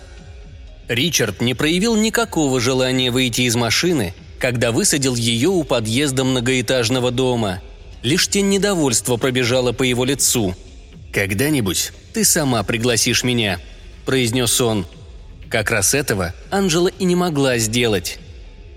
Ричард 0.88 1.42
не 1.42 1.54
проявил 1.54 1.96
никакого 1.96 2.60
желания 2.60 3.12
выйти 3.12 3.42
из 3.42 3.56
машины, 3.56 4.14
когда 4.40 4.72
высадил 4.72 5.16
ее 5.16 5.50
у 5.50 5.64
подъезда 5.64 6.24
многоэтажного 6.24 7.12
дома. 7.12 7.62
Лишь 8.02 8.28
тень 8.28 8.50
недовольства 8.50 9.16
пробежала 9.18 9.72
по 9.72 9.84
его 9.84 10.04
лицу. 10.04 10.56
«Когда-нибудь 11.14 11.94
ты 12.14 12.26
сама 12.26 12.64
пригласишь 12.64 13.24
меня»,– 13.24 13.60
произнес 14.06 14.60
он. 14.60 14.86
Как 15.50 15.72
раз 15.72 15.94
этого 15.94 16.34
Анжела 16.50 16.88
и 16.88 17.06
не 17.06 17.16
могла 17.16 17.58
сделать. 17.60 18.20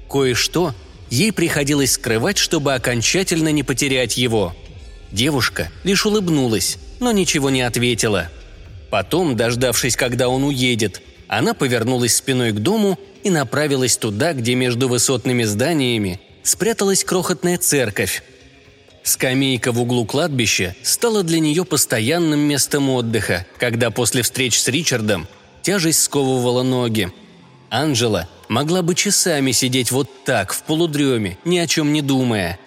Кое-что 0.08 0.74
ей 1.10 1.32
приходилось 1.32 1.92
скрывать, 1.92 2.38
чтобы 2.38 2.74
окончательно 2.74 3.50
не 3.50 3.62
потерять 3.62 4.16
его. 4.16 4.54
Девушка 5.10 5.70
лишь 5.82 6.06
улыбнулась, 6.06 6.78
но 7.00 7.10
ничего 7.10 7.50
не 7.50 7.62
ответила. 7.62 8.28
Потом, 8.90 9.36
дождавшись, 9.36 9.96
когда 9.96 10.28
он 10.28 10.44
уедет, 10.44 11.02
она 11.28 11.54
повернулась 11.54 12.16
спиной 12.16 12.52
к 12.52 12.56
дому 12.56 12.98
и 13.22 13.30
направилась 13.30 13.96
туда, 13.96 14.32
где 14.32 14.54
между 14.54 14.88
высотными 14.88 15.42
зданиями 15.44 16.20
спряталась 16.42 17.04
крохотная 17.04 17.58
церковь. 17.58 18.22
Скамейка 19.02 19.72
в 19.72 19.80
углу 19.80 20.04
кладбища 20.04 20.74
стала 20.82 21.22
для 21.22 21.38
нее 21.38 21.64
постоянным 21.64 22.40
местом 22.40 22.88
отдыха, 22.90 23.46
когда 23.58 23.90
после 23.90 24.22
встреч 24.22 24.60
с 24.60 24.68
Ричардом 24.68 25.28
тяжесть 25.62 26.02
сковывала 26.02 26.62
ноги. 26.62 27.12
Анжела 27.70 28.28
могла 28.48 28.82
бы 28.82 28.94
часами 28.94 29.52
сидеть 29.52 29.90
вот 29.90 30.08
так, 30.24 30.52
в 30.52 30.62
полудреме, 30.62 31.38
ни 31.44 31.58
о 31.58 31.66
чем 31.66 31.92
не 31.92 32.02
думая. 32.02 32.58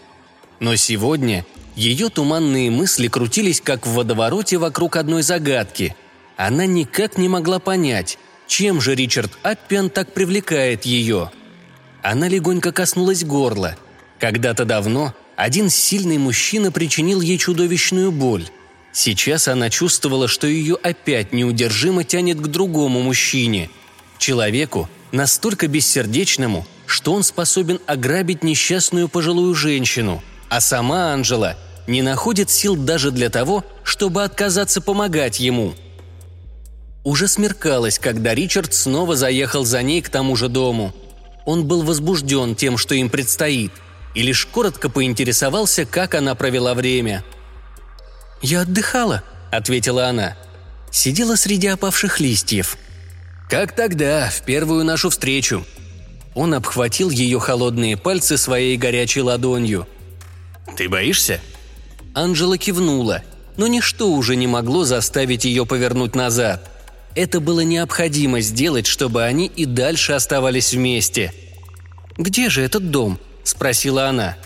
Но 0.60 0.76
сегодня 0.76 1.46
ее 1.76 2.10
туманные 2.10 2.70
мысли 2.70 3.08
крутились 3.08 3.62
как 3.62 3.88
в 3.88 3.94
водовороте 3.94 4.58
вокруг 4.58 4.98
одной 4.98 5.24
загадки. 5.24 5.96
Она 6.36 6.66
никак 6.66 7.18
не 7.18 7.30
могла 7.30 7.60
понять, 7.60 8.18
чем 8.50 8.82
же 8.82 8.96
Ричард 8.96 9.32
Аппиан 9.44 9.90
так 9.90 10.12
привлекает 10.12 10.84
ее. 10.84 11.32
Она 12.02 12.28
легонько 12.28 12.74
коснулась 12.74 13.24
горла. 13.24 13.78
Когда-то 14.20 14.66
давно 14.66 15.14
один 15.38 15.70
сильный 15.70 16.18
мужчина 16.18 16.72
причинил 16.72 17.22
ей 17.22 17.38
чудовищную 17.38 18.12
боль. 18.12 18.46
Сейчас 18.92 19.48
она 19.48 19.70
чувствовала, 19.70 20.28
что 20.28 20.48
ее 20.48 20.76
опять 20.82 21.32
неудержимо 21.32 22.04
тянет 22.04 22.42
к 22.42 22.48
другому 22.48 23.02
мужчине. 23.02 23.70
Человеку, 24.18 24.90
настолько 25.12 25.68
бессердечному, 25.68 26.66
что 26.88 27.14
он 27.14 27.24
способен 27.24 27.80
ограбить 27.86 28.44
несчастную 28.44 29.08
пожилую 29.10 29.54
женщину. 29.54 30.24
А 30.50 30.60
сама 30.60 31.14
Анжела 31.14 31.56
не 31.88 32.02
находит 32.02 32.50
сил 32.50 32.76
даже 32.76 33.12
для 33.12 33.30
того, 33.30 33.64
чтобы 33.84 34.24
отказаться 34.24 34.82
помогать 34.82 35.40
ему. 35.40 35.76
Уже 37.04 37.28
смеркалось, 37.28 37.98
когда 37.98 38.36
Ричард 38.36 38.74
снова 38.74 39.16
заехал 39.16 39.66
за 39.66 39.82
ней 39.82 40.02
к 40.02 40.10
тому 40.10 40.36
же 40.36 40.50
дому. 40.50 40.94
Он 41.46 41.66
был 41.66 41.84
возбужден 41.84 42.56
тем, 42.56 42.78
что 42.78 42.94
им 42.94 43.10
предстоит, 43.10 43.72
и 44.16 44.22
лишь 44.22 44.46
коротко 44.46 44.90
поинтересовался, 44.90 45.86
как 45.86 46.14
она 46.16 46.36
провела 46.36 46.74
время. 46.74 47.24
«Я 48.42 48.62
отдыхала»,— 48.62 49.24
ответила 49.52 50.08
она. 50.08 50.38
Сидела 50.92 51.36
среди 51.36 51.68
опавших 51.68 52.20
листьев. 52.20 52.78
«Как 53.50 53.76
тогда, 53.76 54.30
в 54.30 54.42
первую 54.44 54.84
нашу 54.84 55.10
встречу?» 55.10 55.66
Он 56.36 56.54
обхватил 56.54 57.10
ее 57.10 57.40
холодные 57.40 57.98
пальцы 57.98 58.38
своей 58.38 58.78
горячей 58.78 59.22
ладонью. 59.22 59.88
«Ты 60.78 60.88
боишься?» 60.88 61.40
Анжела 62.14 62.58
кивнула, 62.58 63.24
но 63.58 63.68
ничто 63.68 64.12
уже 64.12 64.36
не 64.36 64.48
могло 64.48 64.84
заставить 64.84 65.46
ее 65.46 65.66
повернуть 65.66 66.16
назад. 66.16 66.70
Это 67.20 67.42
было 67.42 67.60
необходимо 67.60 68.40
сделать, 68.40 68.88
чтобы 68.88 69.26
они 69.26 69.48
и 69.48 69.66
дальше 69.66 70.14
оставались 70.14 70.74
вместе. 70.74 71.34
«Где 72.18 72.50
же 72.50 72.62
этот 72.62 72.92
дом?»– 72.92 73.20
спросила 73.44 74.08
она. 74.08 74.38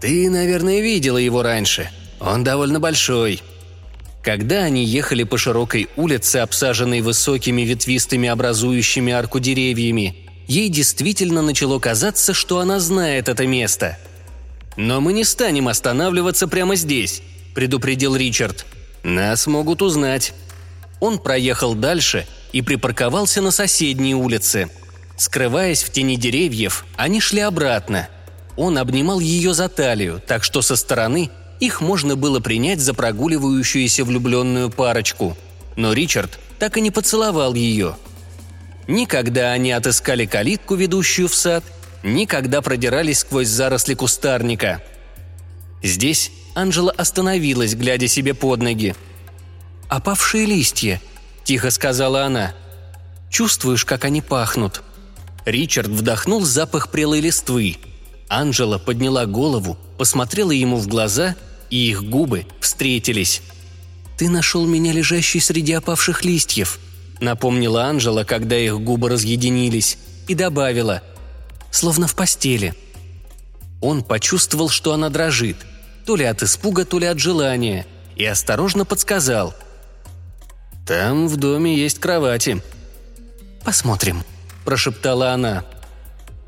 «Ты, 0.00 0.30
наверное, 0.30 0.80
видела 0.80 1.18
его 1.18 1.42
раньше. 1.42 1.90
Он 2.18 2.44
довольно 2.44 2.80
большой». 2.80 3.42
Когда 4.22 4.62
они 4.62 4.86
ехали 4.86 5.24
по 5.24 5.36
широкой 5.36 5.90
улице, 5.96 6.36
обсаженной 6.38 7.02
высокими 7.02 7.60
ветвистыми 7.60 8.26
образующими 8.26 9.12
арку 9.12 9.38
деревьями, 9.38 10.16
ей 10.48 10.70
действительно 10.70 11.42
начало 11.42 11.78
казаться, 11.78 12.32
что 12.32 12.60
она 12.60 12.80
знает 12.80 13.28
это 13.28 13.46
место– 13.46 13.98
«Но 14.76 15.02
мы 15.02 15.12
не 15.12 15.24
станем 15.24 15.68
останавливаться 15.68 16.48
прямо 16.48 16.76
здесь»,– 16.76 17.22
предупредил 17.54 18.16
Ричард. 18.16 18.64
«Нас 19.02 19.46
могут 19.46 19.82
узнать». 19.82 20.32
Он 21.02 21.18
проехал 21.18 21.74
дальше 21.74 22.28
и 22.52 22.62
припарковался 22.62 23.42
на 23.42 23.50
соседней 23.50 24.14
улице. 24.14 24.70
Скрываясь 25.16 25.82
в 25.82 25.90
тени 25.90 26.16
деревьев, 26.16 26.86
они 26.94 27.20
шли 27.20 27.40
обратно. 27.40 28.08
Он 28.56 28.78
обнимал 28.78 29.18
ее 29.18 29.52
за 29.52 29.68
талию, 29.68 30.22
так 30.24 30.44
что 30.44 30.62
со 30.62 30.76
стороны 30.76 31.28
их 31.58 31.80
можно 31.80 32.14
было 32.14 32.38
принять 32.38 32.78
за 32.78 32.94
прогуливающуюся 32.94 34.04
влюбленную 34.04 34.70
парочку. 34.70 35.36
Но 35.74 35.92
Ричард 35.92 36.38
так 36.60 36.76
и 36.76 36.80
не 36.80 36.92
поцеловал 36.92 37.54
ее. 37.54 37.96
Никогда 38.86 39.50
они 39.50 39.72
отыскали 39.72 40.24
калитку, 40.24 40.76
ведущую 40.76 41.26
в 41.26 41.34
сад– 41.34 41.64
никогда 42.04 42.62
продирались 42.62 43.20
сквозь 43.20 43.48
заросли 43.48 43.94
кустарника. 43.94 44.80
Здесь 45.82 46.30
Анжела 46.54 46.92
остановилась, 46.92 47.74
глядя 47.74 48.06
себе 48.06 48.34
под 48.34 48.62
ноги. 48.62 48.94
«Опавшие 49.92 50.46
листья»,– 50.46 51.02
тихо 51.44 51.70
сказала 51.70 52.24
она. 52.24 52.54
«Чувствуешь, 53.28 53.84
как 53.84 54.06
они 54.06 54.22
пахнут?» 54.22 54.82
Ричард 55.44 55.88
вдохнул 55.88 56.46
запах 56.46 56.88
прелой 56.88 57.20
листвы. 57.20 57.76
Анжела 58.26 58.78
подняла 58.78 59.26
голову, 59.26 59.76
посмотрела 59.98 60.50
ему 60.50 60.78
в 60.78 60.88
глаза, 60.88 61.36
и 61.68 61.90
их 61.90 62.04
губы 62.04 62.46
встретились. 62.58 63.42
«Ты 64.16 64.30
нашел 64.30 64.64
меня 64.64 64.94
лежащей 64.94 65.42
среди 65.42 65.74
опавших 65.74 66.24
листьев»,— 66.24 66.78
напомнила 67.20 67.84
Анжела, 67.84 68.24
когда 68.24 68.56
их 68.56 68.80
губы 68.80 69.10
разъединились, 69.10 69.98
и 70.26 70.34
добавила 70.34 71.02
словно 71.70 72.06
в 72.06 72.14
постели. 72.14 72.72
Он 73.82 74.02
почувствовал, 74.02 74.70
что 74.70 74.94
она 74.94 75.10
дрожит, 75.10 75.58
то 76.06 76.16
ли 76.16 76.24
от 76.24 76.42
испуга, 76.42 76.86
то 76.86 76.98
ли 76.98 77.04
от 77.04 77.18
желания, 77.18 77.86
и 78.16 78.24
осторожно 78.24 78.86
подсказал. 78.86 79.54
«Там 80.92 81.26
в 81.26 81.36
доме 81.36 81.74
есть 81.74 82.00
кровати». 82.00 82.62
«Посмотрим»,– 83.64 84.24
прошептала 84.66 85.30
она. 85.30 85.64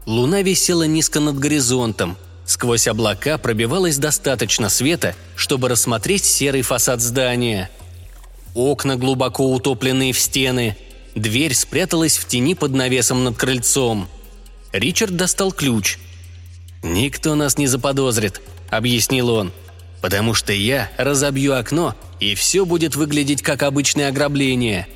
Луна 0.04 0.42
висела 0.42 0.82
низко 0.82 1.18
над 1.18 1.38
горизонтом. 1.38 2.18
Сквозь 2.44 2.86
облака 2.86 3.38
пробивалось 3.38 3.96
достаточно 3.96 4.68
света, 4.68 5.14
чтобы 5.34 5.70
рассмотреть 5.70 6.26
серый 6.26 6.60
фасад 6.60 7.00
здания. 7.00 7.70
Окна 8.54 8.96
глубоко 8.96 9.50
утопленные 9.50 10.12
в 10.12 10.18
стены. 10.18 10.76
Дверь 11.14 11.54
спряталась 11.54 12.18
в 12.18 12.26
тени 12.26 12.54
под 12.54 12.72
навесом 12.72 13.24
над 13.24 13.38
крыльцом– 13.38 14.08
Ричард 14.74 15.14
достал 15.14 15.52
ключ. 15.52 15.98
«Никто 16.82 17.36
нас 17.36 17.58
не 17.58 17.68
заподозрит»,— 17.68 18.40
объяснил 18.70 19.30
он. 19.30 19.52
«Потому 20.00 20.34
что 20.34 20.52
я 20.52 20.90
разобью 20.98 21.54
окно, 21.54 21.94
и 22.24 22.34
все 22.34 22.64
будет 22.64 22.96
выглядеть 22.96 23.42
как 23.42 23.62
обычное 23.62 24.08
ограбление». 24.08 24.88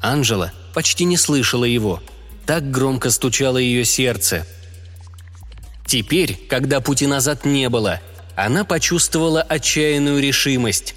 Анжела 0.00 0.52
почти 0.74 1.04
не 1.04 1.16
слышала 1.16 1.64
его. 1.64 2.02
Так 2.44 2.70
громко 2.70 3.10
стучало 3.10 3.56
ее 3.56 3.84
сердце. 3.84 4.46
Теперь, 5.86 6.38
когда 6.48 6.80
пути 6.80 7.06
назад 7.06 7.44
не 7.44 7.68
было, 7.68 8.00
она 8.34 8.64
почувствовала 8.64 9.42
отчаянную 9.42 10.20
решимость. 10.20 10.94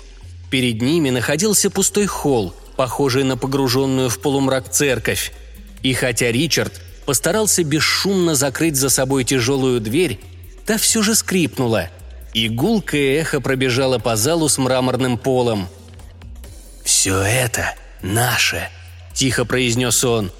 Перед 0.49 0.81
ними 0.81 1.09
находился 1.09 1.69
пустой 1.69 2.07
холл, 2.07 2.55
похожий 2.75 3.23
на 3.23 3.37
погруженную 3.37 4.09
в 4.09 4.19
полумрак 4.19 4.69
церковь. 4.69 5.31
И 5.83 5.93
хотя 5.93 6.31
Ричард 6.31 6.81
постарался 7.05 7.63
бесшумно 7.63 8.35
закрыть 8.35 8.75
за 8.75 8.89
собой 8.89 9.23
тяжелую 9.23 9.79
дверь, 9.79 10.19
та 10.65 10.77
все 10.77 11.03
же 11.03 11.13
скрипнула, 11.13 11.89
и 12.35 12.49
эхо 13.17 13.39
пробежало 13.39 13.97
по 13.97 14.17
залу 14.17 14.49
с 14.49 14.57
мраморным 14.57 15.17
полом. 15.17 15.69
«Все 16.83 17.21
это 17.21 17.73
наше»,– 18.01 18.67
тихо 19.13 19.45
произнес 19.45 20.03
он. 20.03 20.31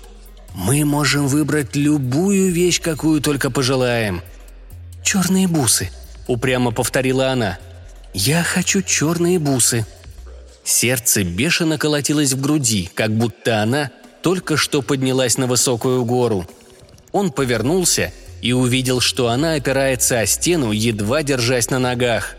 «Мы 0.53 0.83
можем 0.83 1.27
выбрать 1.27 1.73
любую 1.77 2.51
вещь, 2.51 2.81
какую 2.81 3.21
только 3.21 3.49
пожелаем». 3.49 4.21
«Черные 5.05 5.47
бусы»,– 5.47 5.89
упрямо 6.27 6.71
повторила 6.71 7.29
она. 7.31 7.59
«Я 8.13 8.43
хочу 8.43 8.81
черные 8.81 9.39
бусы». 9.39 9.85
Сердце 10.65 11.23
бешено 11.23 11.77
колотилось 11.77 12.33
в 12.33 12.41
груди, 12.41 12.89
как 12.93 13.11
будто 13.11 13.61
она 13.61 13.89
только 14.21 14.57
что 14.57 14.81
поднялась 14.81 15.37
на 15.37 15.47
высокую 15.47 16.03
гору. 16.03 16.45
Он 17.13 17.31
повернулся 17.31 18.11
и 18.41 18.53
увидел, 18.53 18.99
что 18.99 19.29
она 19.29 19.53
опирается 19.53 20.19
о 20.19 20.25
стену, 20.25 20.71
едва 20.71 21.23
держась 21.23 21.69
на 21.69 21.79
ногах. 21.79 22.35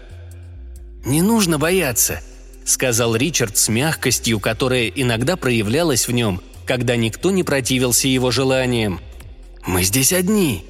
«Не 1.05 1.23
нужно 1.23 1.59
бояться»,— 1.59 2.21
сказал 2.65 3.17
Ричард 3.17 3.57
с 3.57 3.69
мягкостью, 3.69 4.41
которая 4.41 4.89
иногда 4.89 5.37
проявлялась 5.37 6.09
в 6.09 6.13
нем, 6.13 6.41
когда 6.65 6.97
никто 6.97 7.31
не 7.31 7.43
противился 7.43 8.09
его 8.09 8.31
желаниям. 8.31 9.01
«Мы 9.67 9.85
здесь 9.85 10.13
одни». 10.13 10.65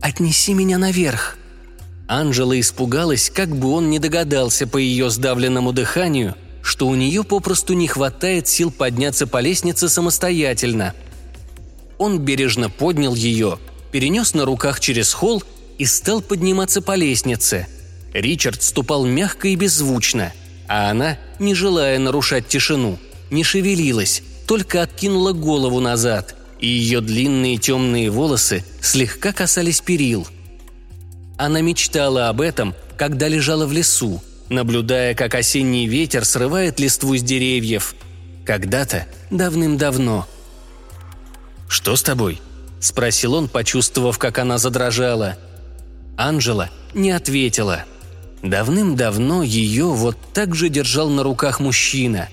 «Отнеси 0.00 0.54
меня 0.54 0.78
наверх», 0.78 1.36
Анжела 2.10 2.58
испугалась, 2.58 3.30
как 3.30 3.54
бы 3.56 3.70
он 3.70 3.88
не 3.88 4.00
догадался 4.00 4.66
по 4.66 4.78
ее 4.78 5.10
сдавленному 5.10 5.72
дыханию, 5.72 6.34
что 6.60 6.88
у 6.88 6.96
нее 6.96 7.22
попросту 7.22 7.74
не 7.74 7.86
хватает 7.86 8.48
сил 8.48 8.72
подняться 8.72 9.28
по 9.28 9.38
лестнице 9.40 9.88
самостоятельно. 9.88 10.92
Он 11.98 12.18
бережно 12.18 12.68
поднял 12.68 13.14
ее, 13.14 13.60
перенес 13.90 14.34
на 14.34 14.44
руках 14.44 14.80
через 14.80 15.12
холл 15.12 15.42
и 15.78 15.86
стал 15.86 16.20
подниматься 16.20 16.82
по 16.82 16.94
лестнице. 16.94 17.66
Ричард 18.12 18.62
ступал 18.62 19.04
мягко 19.04 19.48
и 19.48 19.56
беззвучно, 19.56 20.32
а 20.68 20.90
она, 20.90 21.18
не 21.38 21.54
желая 21.54 21.98
нарушать 21.98 22.48
тишину, 22.48 22.98
не 23.30 23.44
шевелилась, 23.44 24.22
только 24.46 24.82
откинула 24.82 25.32
голову 25.32 25.80
назад, 25.80 26.34
и 26.58 26.66
ее 26.66 27.00
длинные 27.00 27.56
темные 27.56 28.10
волосы 28.10 28.64
слегка 28.80 29.32
касались 29.32 29.80
перил. 29.80 30.26
Она 31.36 31.60
мечтала 31.60 32.28
об 32.28 32.40
этом, 32.40 32.74
когда 32.98 33.28
лежала 33.28 33.66
в 33.66 33.72
лесу, 33.72 34.22
наблюдая, 34.50 35.14
как 35.14 35.34
осенний 35.34 35.86
ветер 35.86 36.24
срывает 36.24 36.78
листву 36.80 37.16
с 37.16 37.22
деревьев. 37.22 37.94
Когда-то, 38.44 39.06
давным-давно. 39.30 40.28
«Что 41.68 41.96
с 41.96 42.02
тобой?»– 42.02 42.40
спросил 42.80 43.34
он, 43.34 43.48
почувствовав, 43.48 44.18
как 44.18 44.38
она 44.38 44.58
задрожала. 44.58 45.36
Анжела 46.16 46.70
не 46.94 47.10
ответила. 47.10 47.84
Давным-давно 48.42 49.42
ее 49.42 49.86
вот 49.86 50.16
так 50.32 50.54
же 50.54 50.68
держал 50.68 51.10
на 51.10 51.22
руках 51.22 51.60
мужчина. 51.60 52.28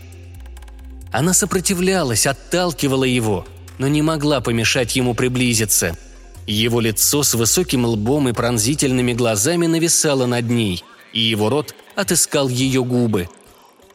Она 1.11 1.33
сопротивлялась, 1.33 2.25
отталкивала 2.25 3.03
его, 3.03 3.45
но 3.77 3.87
не 3.87 4.01
могла 4.01 4.41
помешать 4.41 4.95
ему 4.95 5.13
приблизиться. 5.13 5.97
Его 6.45 6.79
лицо 6.79 7.23
с 7.23 7.33
высоким 7.33 7.85
лбом 7.85 8.29
и 8.29 8.33
пронзительными 8.33 9.13
глазами 9.13 9.67
нависало 9.67 10.25
над 10.25 10.49
ней, 10.49 10.83
и 11.11 11.19
его 11.19 11.49
рот 11.49 11.75
отыскал 11.95 12.47
ее 12.47 12.83
губы. 12.83 13.29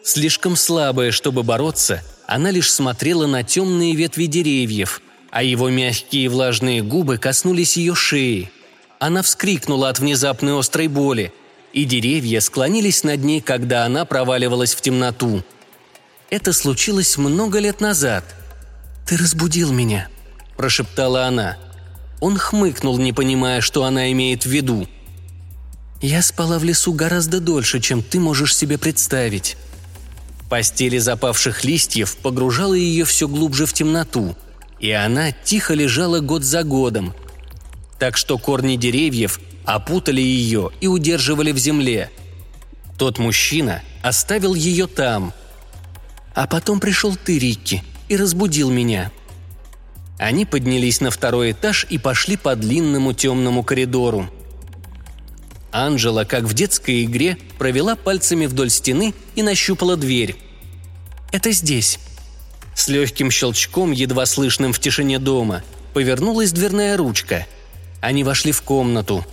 Слишком 0.05 0.57
слабая, 0.57 1.13
чтобы 1.13 1.43
бороться, 1.43 2.03
она 2.27 2.51
лишь 2.51 2.71
смотрела 2.71 3.27
на 3.27 3.43
темные 3.43 3.95
ветви 3.95 4.27
деревьев, 4.27 5.01
а 5.33 5.43
его 5.43 5.69
мягкие 5.69 6.29
влажные 6.29 6.83
губы 6.83 7.19
коснулись 7.19 7.77
ее 7.77 7.97
шеи. 7.97 8.53
Она 9.01 9.23
вскрикнула 9.23 9.89
от 9.89 9.99
внезапной 9.99 10.57
острой 10.57 10.87
боли, 10.87 11.33
и 11.73 11.85
деревья 11.85 12.39
склонились 12.39 13.03
над 13.03 13.25
ней, 13.25 13.41
когда 13.41 13.85
она 13.85 14.05
проваливалась 14.05 14.75
в 14.75 14.81
темноту. 14.81 15.43
Это 16.31 16.53
случилось 16.53 17.19
много 17.19 17.59
лет 17.59 17.81
назад. 17.81 18.25
«Ты 19.09 19.17
разбудил 19.17 19.73
меня»,– 19.73 20.09
прошептала 20.57 21.25
она. 21.25 21.59
Он 22.21 22.39
хмыкнул, 22.39 22.97
не 22.99 23.13
понимая, 23.13 23.61
что 23.61 23.83
она 23.83 24.13
имеет 24.13 24.45
в 24.45 24.49
виду– 24.49 24.87
я 26.03 26.21
спала 26.21 26.59
в 26.59 26.65
лесу 26.65 26.93
гораздо 26.93 27.39
дольше, 27.39 27.79
чем 27.79 28.03
ты 28.03 28.19
можешь 28.19 28.57
себе 28.57 28.77
представить. 28.77 29.57
Постели 30.51 30.99
запавших 30.99 31.63
листьев 31.63 32.17
погружала 32.17 32.75
ее 32.75 33.05
все 33.05 33.29
глубже 33.29 33.67
в 33.67 33.73
темноту, 33.73 34.37
и 34.83 34.91
она 34.91 35.33
тихо 35.33 35.73
лежала 35.73 36.21
год 36.21 36.45
за 36.45 36.63
годом. 36.63 37.15
Так 37.99 38.19
что 38.19 38.37
корни 38.37 38.77
деревьев 38.77 39.41
опутали 39.65 40.21
ее 40.21 40.71
и 40.83 40.89
удерживали 40.89 41.53
в 41.53 41.57
земле. 41.57 42.11
Тот 42.99 43.19
мужчина 43.19 43.81
оставил 44.03 44.55
ее 44.55 44.87
там. 44.87 45.33
А 46.35 46.47
потом 46.47 46.81
пришел 46.81 47.17
ты, 47.17 47.39
Рикки, 47.39 47.83
и 48.11 48.17
разбудил 48.17 48.71
меня. 48.71 49.11
Они 50.19 50.45
поднялись 50.45 51.01
на 51.01 51.11
второй 51.11 51.53
этаж 51.53 51.87
и 51.89 51.97
пошли 51.97 52.37
по 52.37 52.55
длинному 52.55 53.15
темному 53.15 53.63
коридору– 53.63 54.29
Анжела, 55.73 56.25
как 56.25 56.45
в 56.45 56.53
детской 56.53 57.05
игре, 57.05 57.39
провела 57.59 57.97
пальцами 57.97 58.45
вдоль 58.45 58.69
стены 58.69 59.15
и 59.35 59.43
нащупала 59.43 59.97
дверь. 59.97 60.37
«Это 61.33 61.51
здесь». 61.51 61.99
С 62.75 62.89
легким 62.89 63.31
щелчком, 63.31 63.93
едва 63.93 64.27
слышным 64.27 64.73
в 64.73 64.79
тишине 64.79 65.19
дома, 65.19 65.63
повернулась 65.93 66.53
дверная 66.53 66.97
ручка. 66.97 67.47
Они 68.01 68.25
вошли 68.25 68.53
в 68.53 68.63
комнату. 68.63 69.25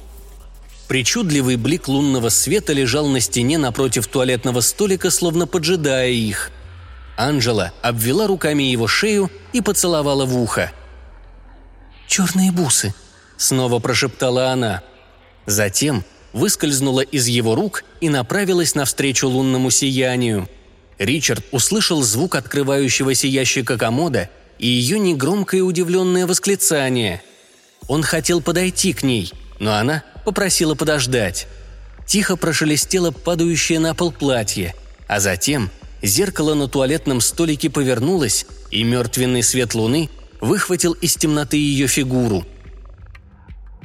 Причудливый 0.88 1.56
блик 1.56 1.88
лунного 1.88 2.30
света 2.30 2.74
лежал 2.74 3.08
на 3.08 3.20
стене 3.20 3.58
напротив 3.58 4.08
туалетного 4.08 4.62
столика, 4.62 5.12
словно 5.12 5.48
поджидая 5.48 6.10
их. 6.10 6.52
Анжела 7.16 7.74
обвела 7.82 8.28
руками 8.28 8.64
его 8.64 8.88
шею 8.88 9.30
и 9.54 9.62
поцеловала 9.62 10.26
в 10.26 10.38
ухо. 10.38 10.72
«Черные 12.08 12.52
бусы»,— 12.52 12.94
снова 13.38 13.80
прошептала 13.80 14.50
она. 14.50 14.82
Затем 15.46 16.04
выскользнула 16.34 17.02
из 17.02 17.28
его 17.28 17.56
рук 17.56 17.84
и 18.02 18.10
направилась 18.10 18.74
навстречу 18.74 19.28
лунному 19.28 19.70
сиянию. 19.70 20.48
Ричард 21.00 21.44
услышал 21.52 22.04
звук 22.04 22.36
открывающегося 22.36 23.26
ящика 23.26 23.78
комода 23.78 24.30
и 24.60 24.68
ее 24.68 25.00
негромкое 25.00 25.64
удивленное 25.64 26.28
восклицание. 26.28 27.24
Он 27.88 28.04
хотел 28.04 28.42
подойти 28.42 28.94
к 28.94 29.02
ней, 29.02 29.34
но 29.60 29.76
она 29.76 30.04
попросила 30.26 30.76
подождать. 30.76 31.48
Тихо 32.06 32.36
прошелестело 32.36 33.12
падающее 33.12 33.80
на 33.80 33.96
пол 33.96 34.12
платье, 34.12 34.76
а 35.08 35.20
затем 35.20 35.72
зеркало 36.02 36.54
на 36.54 36.68
туалетном 36.68 37.22
столике 37.22 37.70
повернулось, 37.70 38.46
и 38.70 38.84
мертвенный 38.84 39.42
свет 39.42 39.74
луны 39.74 40.10
выхватил 40.42 40.94
из 40.94 41.16
темноты 41.16 41.58
ее 41.58 41.88
фигуру. 41.88 42.46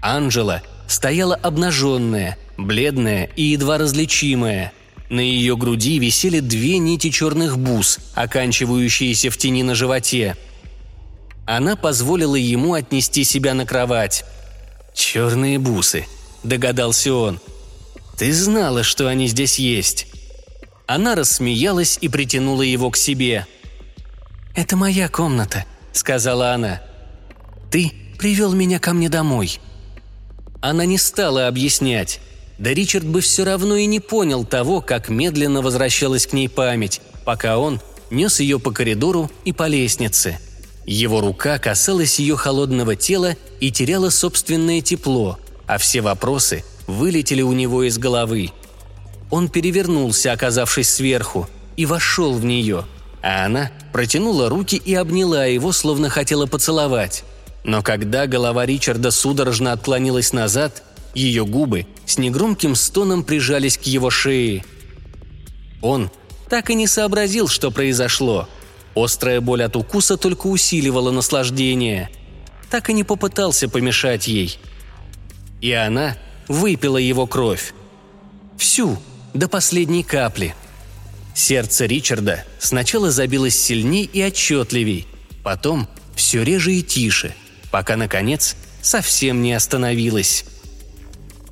Анжела– 0.03 0.63
стояла 0.87 1.35
обнаженная, 1.35 2.39
бледная 2.57 3.31
и 3.37 3.43
едва 3.43 3.79
различимая. 3.79 4.73
На 5.15 5.21
ее 5.21 5.57
груди 5.57 6.01
висели 6.01 6.41
две 6.41 6.79
нити 6.79 7.09
черных 7.09 7.57
бус, 7.57 8.01
оканчивающиеся 8.15 9.31
в 9.31 9.37
тени 9.37 9.63
на 9.63 9.77
животе. 9.77 10.37
Она 11.47 11.77
позволила 11.77 12.35
ему 12.35 12.75
отнести 12.75 13.23
себя 13.23 13.55
на 13.55 13.65
кровать. 13.65 14.25
«Черные 14.93 15.61
бусы»,– 15.61 16.09
догадался 16.43 17.15
он. 17.15 17.39
«Ты 18.19 18.33
знала, 18.33 18.83
что 18.83 19.07
они 19.07 19.29
здесь 19.29 19.61
есть». 19.61 20.09
Она 20.89 21.15
рассмеялась 21.15 21.97
и 22.01 22.09
притянула 22.09 22.63
его 22.63 22.91
к 22.91 22.97
себе. 22.97 23.47
«Это 24.57 24.75
моя 24.77 25.09
комната»,– 25.09 25.65
сказала 25.93 26.55
она. 26.55 26.83
«Ты 27.71 27.93
привел 28.19 28.53
меня 28.53 28.81
ко 28.81 28.93
мне 28.93 29.09
домой». 29.09 29.61
Она 30.61 30.85
не 30.85 30.99
стала 30.99 31.47
объяснять. 31.47 32.19
Да 32.59 32.73
Ричард 32.73 33.05
бы 33.05 33.21
все 33.21 33.45
равно 33.45 33.77
и 33.77 33.87
не 33.87 34.01
понял 34.01 34.45
того, 34.45 34.81
как 34.81 35.09
медленно 35.09 35.61
возвращалась 35.61 36.27
к 36.27 36.33
ней 36.33 36.49
память, 36.49 37.01
пока 37.25 37.59
он 37.59 37.81
нес 38.11 38.41
ее 38.41 38.59
по 38.59 38.71
коридору 38.71 39.31
и 39.45 39.53
по 39.53 39.67
лестнице. 39.67 40.39
Его 40.87 41.21
рука 41.21 41.59
касалась 41.59 42.19
ее 42.19 42.37
холодного 42.37 42.95
тела 42.95 43.37
и 43.61 43.73
теряла 43.73 44.11
собственное 44.11 44.81
тепло, 44.83 45.39
а 45.67 45.79
все 45.79 46.01
вопросы 46.01 46.65
вылетели 46.87 47.43
у 47.43 47.53
него 47.53 47.83
из 47.85 47.99
головы. 47.99 48.53
Он 49.31 49.49
перевернулся, 49.49 50.33
оказавшись 50.33 50.91
сверху, 50.91 51.49
и 51.77 51.87
вошел 51.87 52.35
в 52.35 52.45
нее, 52.45 52.85
а 53.23 53.47
она 53.47 53.71
протянула 53.93 54.49
руки 54.49 54.77
и 54.77 54.95
обняла 54.95 55.47
его, 55.47 55.73
словно 55.73 56.09
хотела 56.11 56.47
поцеловать. 56.47 57.25
Но 57.65 57.83
когда 57.83 58.27
голова 58.27 58.67
Ричарда 58.67 59.11
судорожно 59.11 59.73
отклонилась 59.73 60.33
назад, 60.35 60.83
ее 61.15 61.45
губы 61.47 61.87
с 62.07 62.19
негромким 62.19 62.75
стоном 62.75 63.25
прижались 63.25 63.79
к 63.79 63.83
его 63.83 64.11
шее. 64.11 64.65
Он 65.81 66.11
так 66.49 66.71
и 66.71 66.75
не 66.75 66.87
сообразил, 66.87 67.49
что 67.49 67.71
произошло. 67.71 68.49
Острая 68.95 69.41
боль 69.41 69.63
от 69.63 69.77
укуса 69.77 70.17
только 70.17 70.47
усиливала 70.47 71.11
наслаждение. 71.11 72.11
Так 72.71 72.91
и 72.91 72.93
не 72.93 73.05
попытался 73.05 73.69
помешать 73.69 74.29
ей. 74.29 74.59
И 75.61 75.73
она 75.73 76.17
выпила 76.49 76.99
его 76.99 77.27
кровь. 77.27 77.75
Всю, 78.57 78.99
до 79.33 79.49
последней 79.49 80.03
капли. 80.03 80.55
Сердце 81.35 81.87
Ричарда 81.87 82.45
сначала 82.59 83.11
забилось 83.11 83.59
сильней 83.59 84.05
и 84.05 84.23
отчетливей, 84.23 85.07
потом 85.43 85.89
все 86.15 86.45
реже 86.45 86.75
и 86.75 86.83
тише– 86.83 87.35
пока, 87.75 87.97
наконец, 87.97 88.55
совсем 88.83 89.43
не 89.43 89.53
остановилась. 89.53 90.45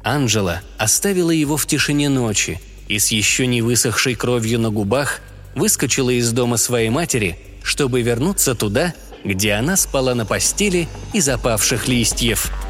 Анжела 0.02 0.62
оставила 0.78 1.30
его 1.30 1.56
в 1.56 1.66
тишине 1.66 2.08
ночи 2.08 2.60
и 2.88 2.98
с 2.98 3.12
еще 3.12 3.46
не 3.46 3.62
высохшей 3.62 4.14
кровью 4.14 4.58
на 4.58 4.70
губах 4.70 5.20
выскочила 5.54 6.10
из 6.10 6.32
дома 6.32 6.56
своей 6.56 6.90
матери, 6.90 7.38
чтобы 7.62 8.02
вернуться 8.02 8.54
туда, 8.54 8.94
где 9.24 9.52
она 9.52 9.76
спала 9.76 10.14
на 10.14 10.26
постели 10.26 10.88
из 11.12 11.28
опавших 11.28 11.88
листьев– 11.88 12.50